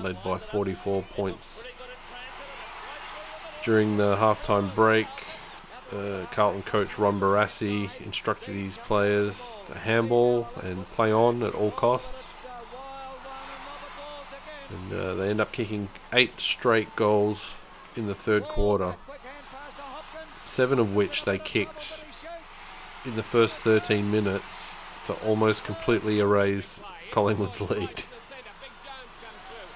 [0.03, 1.65] led by 44 points.
[3.63, 5.07] During the halftime break,
[5.91, 11.71] uh, Carlton coach Ron Barassi instructed his players to handball and play on at all
[11.71, 12.45] costs.
[14.69, 17.53] And uh, they end up kicking eight straight goals
[17.95, 18.95] in the third quarter,
[20.35, 22.01] seven of which they kicked
[23.05, 24.73] in the first 13 minutes
[25.05, 26.79] to almost completely erase
[27.11, 28.03] Collingwood's lead.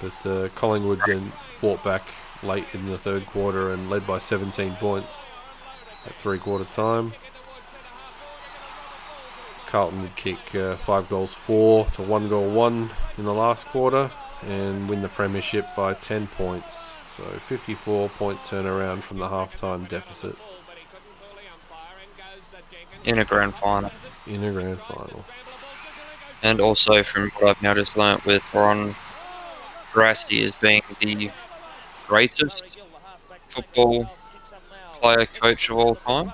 [0.01, 2.03] But uh, Collingwood then fought back
[2.41, 5.26] late in the third quarter and led by 17 points
[6.05, 7.13] at three quarter time.
[9.67, 14.09] Carlton would kick uh, five goals four to one goal one in the last quarter
[14.41, 16.89] and win the premiership by 10 points.
[17.15, 20.35] So 54 point turnaround from the halftime deficit
[23.03, 23.91] in a grand final.
[24.27, 25.26] in a grand final.
[26.41, 28.95] And also, from what I've now just learnt with Ron
[29.94, 31.32] Barassi as being the
[32.07, 32.64] greatest
[33.49, 34.07] football
[35.02, 36.34] player coach of all time.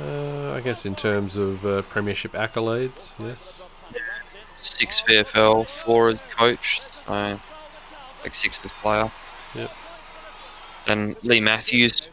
[0.00, 3.60] Uh, I guess in terms of uh, premiership accolades, yes.
[4.62, 7.38] Six VFL, four as coach, so
[8.24, 9.10] like six as player.
[9.54, 9.70] Yep.
[10.86, 12.08] And Leigh Matthews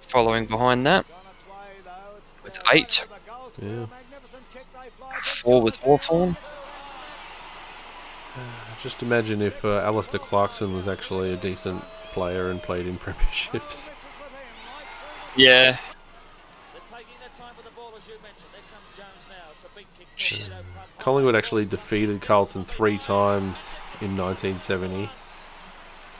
[0.00, 1.06] following behind that
[2.44, 3.04] with eight,
[3.62, 3.86] Yeah.
[5.22, 6.36] four with Hawthorn.
[8.84, 11.82] Just imagine if uh, Alastair Clarkson was actually a decent
[12.12, 13.88] player and played in premierships.
[15.36, 15.78] Yeah,
[20.98, 25.10] Collingwood actually defeated Carlton three times in 1970,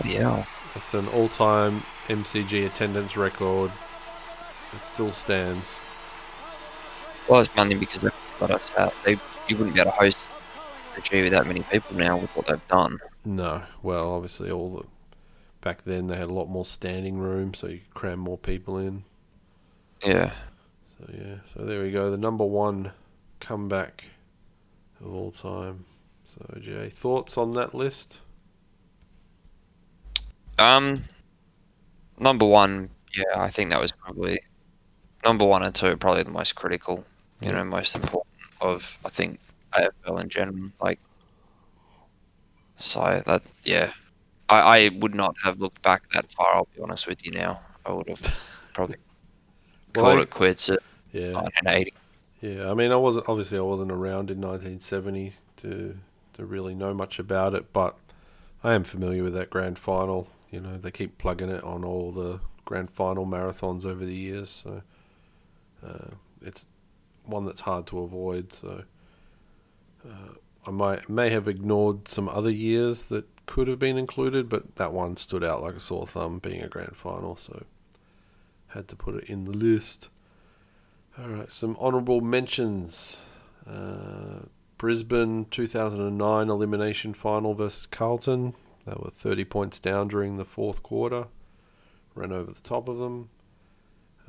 [0.05, 0.45] yeah,
[0.77, 3.73] That's an all-time MCG attendance record
[4.73, 5.75] that still stands.
[7.31, 8.11] well, it's mainly because they
[8.43, 8.93] let us out.
[9.03, 9.13] They
[9.49, 10.19] you wouldn't be able to host
[10.95, 12.99] the G with that many people now with what they've done.
[13.25, 14.85] No, well, obviously all the
[15.63, 18.77] back then they had a lot more standing room, so you could cram more people
[18.77, 19.05] in.
[20.05, 20.33] Yeah.
[20.99, 22.11] So yeah, so there we go.
[22.11, 22.93] The number one
[23.41, 24.05] comeback
[25.01, 25.87] of all time.
[26.27, 28.21] So Jay, thoughts on that list?
[30.59, 31.05] Um,
[32.19, 34.41] number one, yeah, I think that was probably
[35.25, 37.05] number one and two, probably the most critical.
[37.43, 38.27] You know, most important
[38.61, 39.41] of I think
[39.75, 40.71] AFL in general.
[40.81, 41.01] Like,
[42.79, 43.93] so that yeah,
[44.49, 46.55] I, I would not have looked back that far.
[46.57, 47.63] I'll be honest with you now.
[47.87, 48.23] I would have
[48.75, 48.97] probably
[49.95, 50.81] Well, called it quits at
[51.13, 51.33] Yeah.
[51.35, 51.95] 1980.
[52.41, 55.99] Yeah, I mean, I wasn't obviously I wasn't around in 1970 to
[56.35, 57.97] to really know much about it, but
[58.65, 60.29] I am familiar with that grand final.
[60.57, 64.63] You know, they keep plugging it on all the grand final marathons over the years,
[64.65, 64.81] so
[65.87, 66.65] uh, it's
[67.27, 68.55] one that's hard to avoid.
[68.55, 68.85] So
[70.03, 70.33] uh,
[70.67, 74.95] I might may have ignored some other years that could have been included, but that
[74.95, 77.37] one stood out like a sore thumb, being a grand final.
[77.37, 77.67] So
[78.69, 80.09] had to put it in the list.
[81.19, 83.21] All right, some honourable mentions.
[83.69, 84.47] Uh,
[84.79, 88.55] Brisbane 2009 elimination final versus Carlton.
[88.87, 91.27] They were 30 points down during the fourth quarter.
[92.15, 93.31] Ran over the top of them.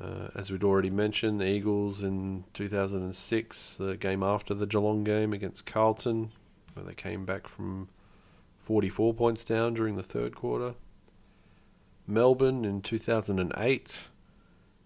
[0.01, 5.34] Uh, as we'd already mentioned, the Eagles in 2006, the game after the Geelong game
[5.34, 6.31] against Carlton,
[6.73, 7.89] where they came back from
[8.59, 10.75] 44 points down during the third quarter.
[12.05, 13.97] Melbourne in 2008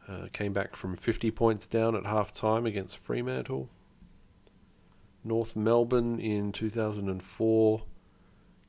[0.08, 3.70] uh, came back from 50 points down at half time against Fremantle.
[5.24, 7.84] North Melbourne in 2004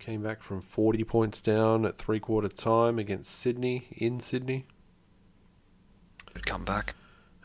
[0.02, 4.66] came back from 40 points down at three quarter time against Sydney in Sydney.
[6.34, 6.94] Good comeback.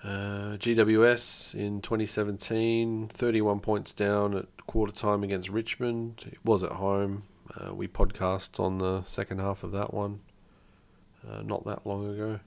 [0.03, 6.25] Uh, GWS in 2017, 31 points down at quarter time against Richmond.
[6.31, 7.23] It was at home.
[7.55, 10.21] Uh, we podcast on the second half of that one
[11.29, 12.39] uh, not that long ago.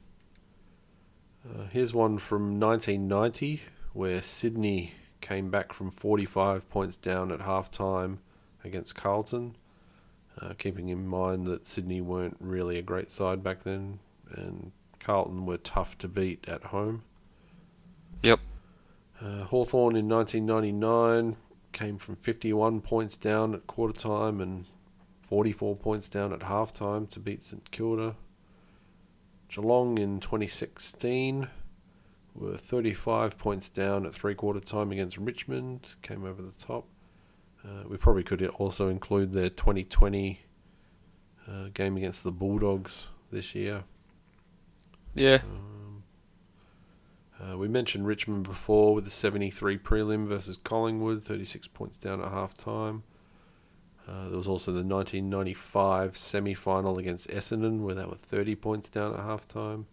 [1.48, 3.62] Uh, here's one from 1990
[3.92, 8.20] where Sydney came back from 45 points down at half time
[8.64, 9.56] against Carlton.
[10.40, 13.98] Uh, keeping in mind that Sydney weren't really a great side back then,
[14.30, 17.02] and Carlton were tough to beat at home.
[18.22, 18.40] Yep.
[19.20, 21.36] Uh, Hawthorn in 1999
[21.72, 24.66] came from 51 points down at quarter time and
[25.22, 28.16] 44 points down at half time to beat St Kilda.
[29.48, 31.48] Geelong in 2016
[32.34, 36.86] were 35 points down at three quarter time against Richmond, came over the top.
[37.64, 40.40] Uh, we probably could also include their 2020
[41.48, 43.84] uh, game against the Bulldogs this year.
[45.14, 45.40] Yeah.
[47.40, 52.30] Uh, we mentioned Richmond before with the 73 prelim versus Collingwood, 36 points down at
[52.30, 53.02] half time.
[54.06, 58.88] Uh, there was also the 1995 semi final against Essendon where they were 30 points
[58.88, 59.86] down at half time.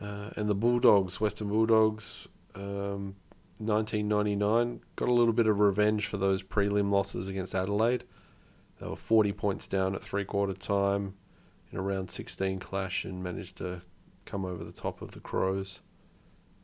[0.00, 3.16] Uh, and the Bulldogs, Western Bulldogs, um,
[3.58, 8.04] 1999, got a little bit of revenge for those prelim losses against Adelaide.
[8.80, 11.14] They were 40 points down at three quarter time
[11.72, 13.82] in a round 16 clash and managed to
[14.24, 15.80] come over the top of the Crows,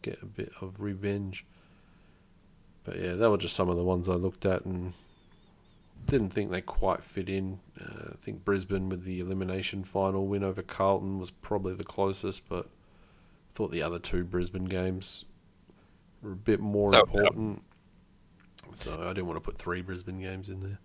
[0.02, 1.44] get a bit of revenge.
[2.84, 4.92] But yeah, that were just some of the ones I looked at and
[6.06, 7.60] didn't think they quite fit in.
[7.80, 12.48] Uh, I think Brisbane with the elimination final win over Carlton was probably the closest,
[12.48, 12.68] but
[13.54, 15.24] thought the other two Brisbane games
[16.24, 17.20] were a bit more Oh, yeah.
[17.20, 17.62] important.
[18.72, 20.78] So I didn't want to put three Brisbane games in there.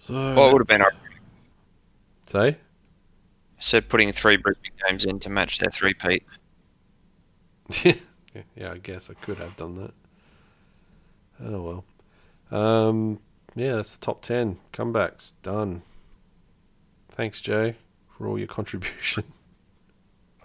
[0.00, 0.82] So Well, it would have been.
[0.82, 0.88] I
[2.26, 2.56] say
[3.58, 6.24] said putting three Brisbane games in to match their three peat.
[8.56, 9.92] yeah, I guess I could have done that.
[11.44, 11.84] Oh
[12.50, 12.58] well.
[12.88, 13.20] Um,
[13.54, 15.82] yeah, that's the top ten comebacks done.
[17.10, 17.76] Thanks, Jay,
[18.16, 19.24] for all your contribution.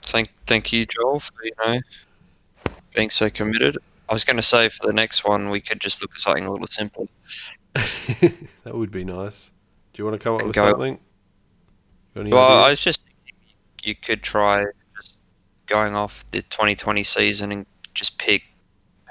[0.01, 1.79] Thank, thank you, Joel, for you know
[2.95, 3.77] being so committed.
[4.09, 6.45] I was going to say for the next one we could just look at something
[6.45, 7.05] a little simpler.
[7.73, 9.51] that would be nice.
[9.93, 10.99] Do you want to come up And with go- something?
[12.15, 13.01] Well, I was just
[13.83, 14.63] you could try
[14.95, 15.17] just
[15.67, 18.43] going off the 2020 season and just pick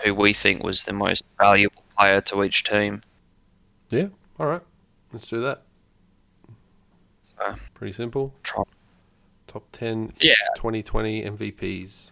[0.03, 3.03] who we think was the most valuable player to each team.
[3.91, 4.07] Yeah.
[4.41, 4.63] All right.
[5.13, 5.63] Let's do that.
[7.39, 8.33] So, Pretty simple.
[8.43, 8.63] try.
[9.47, 10.35] Top ten Yeah.
[10.57, 12.11] 2020 MVPs.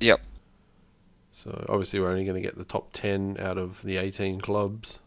[0.00, 0.20] Yep.
[1.36, 5.00] So obviously we're only going to get the top 10 out of the 18 clubs.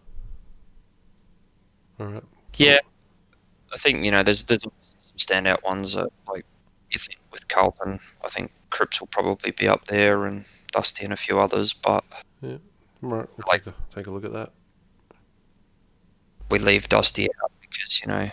[1.99, 2.23] All right.
[2.57, 2.79] Yeah,
[3.73, 4.71] I think you know there's there's some
[5.17, 6.45] standout ones uh, like
[6.91, 7.99] you think with Carlton.
[8.25, 10.43] I think Cripps will probably be up there and
[10.73, 12.03] Dusty and a few others, but
[12.43, 12.59] All right.
[13.01, 14.51] We'll Like- take, a, take a look at that.
[16.51, 18.29] we leave Dusty out because you know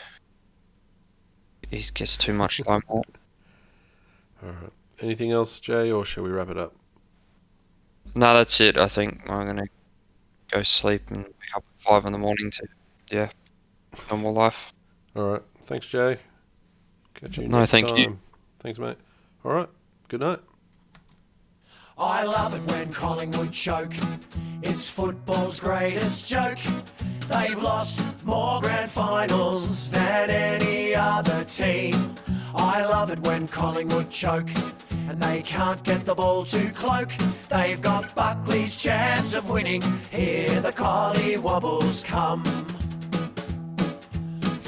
[1.70, 3.16] he gets too much limelight.
[4.42, 4.72] All right.
[5.00, 6.74] Anything else, Jay, or shall we wrap it up?
[8.14, 8.76] No, that's it.
[8.76, 9.66] I think I'm gonna
[10.50, 12.66] go sleep and wake up at five in the morning to
[13.10, 13.30] yeah
[14.10, 14.72] normal life.
[15.16, 15.42] All right.
[15.62, 16.18] Thanks, Jay.
[17.14, 17.96] Catch you No, next thank time.
[17.96, 18.18] you.
[18.60, 18.96] Thanks, mate.
[19.44, 19.68] All right.
[20.08, 20.40] Good night.
[21.96, 23.94] I love it when Collingwood choke.
[24.62, 26.58] It's football's greatest joke.
[27.28, 32.14] They've lost more grand finals than any other team.
[32.54, 34.48] I love it when Collingwood choke.
[35.08, 37.10] And they can't get the ball to cloak.
[37.48, 39.82] They've got Buckley's chance of winning.
[40.10, 42.42] Here the collie wobbles come.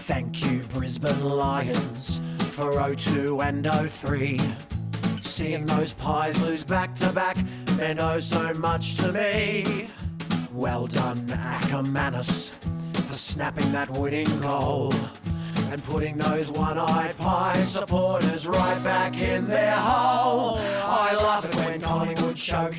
[0.08, 4.40] Thank you, Brisbane Lions, for 02 and 03.
[5.20, 7.36] Seeing those pies lose back to back
[7.76, 9.88] meant oh so much to me.
[10.52, 12.52] Well done, Akermanis,
[13.06, 14.92] for snapping that winning goal
[15.70, 20.58] and putting those one-eyed pie supporters right back in their hole.
[20.58, 22.74] I love it when Collingwood choke.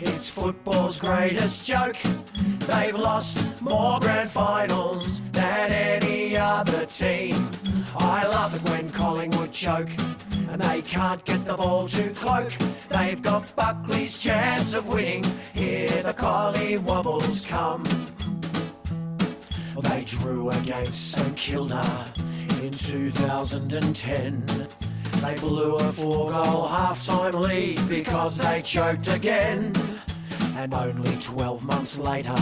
[0.00, 1.96] It's football's greatest joke.
[2.60, 7.50] They've lost more grand finals than any other team.
[7.96, 9.90] I love it when Collingwood choke
[10.50, 12.52] and they can't get the ball to cloak.
[12.88, 15.24] They've got Buckley's chance of winning.
[15.52, 17.84] Here the collie wobbles come.
[19.80, 22.12] They drew against St Kilda
[22.62, 24.46] in 2010.
[25.20, 29.72] They blew a four goal half-time lead because they choked again.
[30.56, 32.36] And only 12 months later,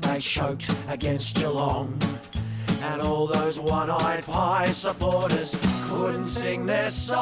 [0.00, 1.96] they choked against Geelong.
[2.82, 7.14] And all those one-eyed pie supporters couldn't sing their song.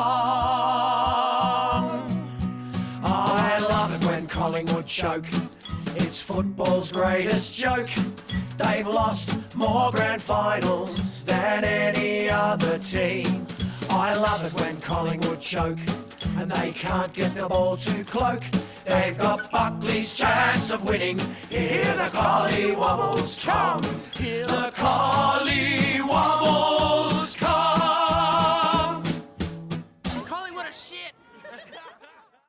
[3.04, 5.26] I love it when Collingwood choke.
[5.96, 7.90] It's football's greatest joke.
[8.56, 13.46] They've lost more grand finals than any other team.
[13.90, 15.78] I love it when Collingwood choke
[16.38, 18.42] and they can't get the ball to cloak.
[18.84, 21.18] They've got Buckley's chance of winning.
[21.48, 23.82] Here the collie wobbles come.
[24.18, 26.81] Here the collie wobbles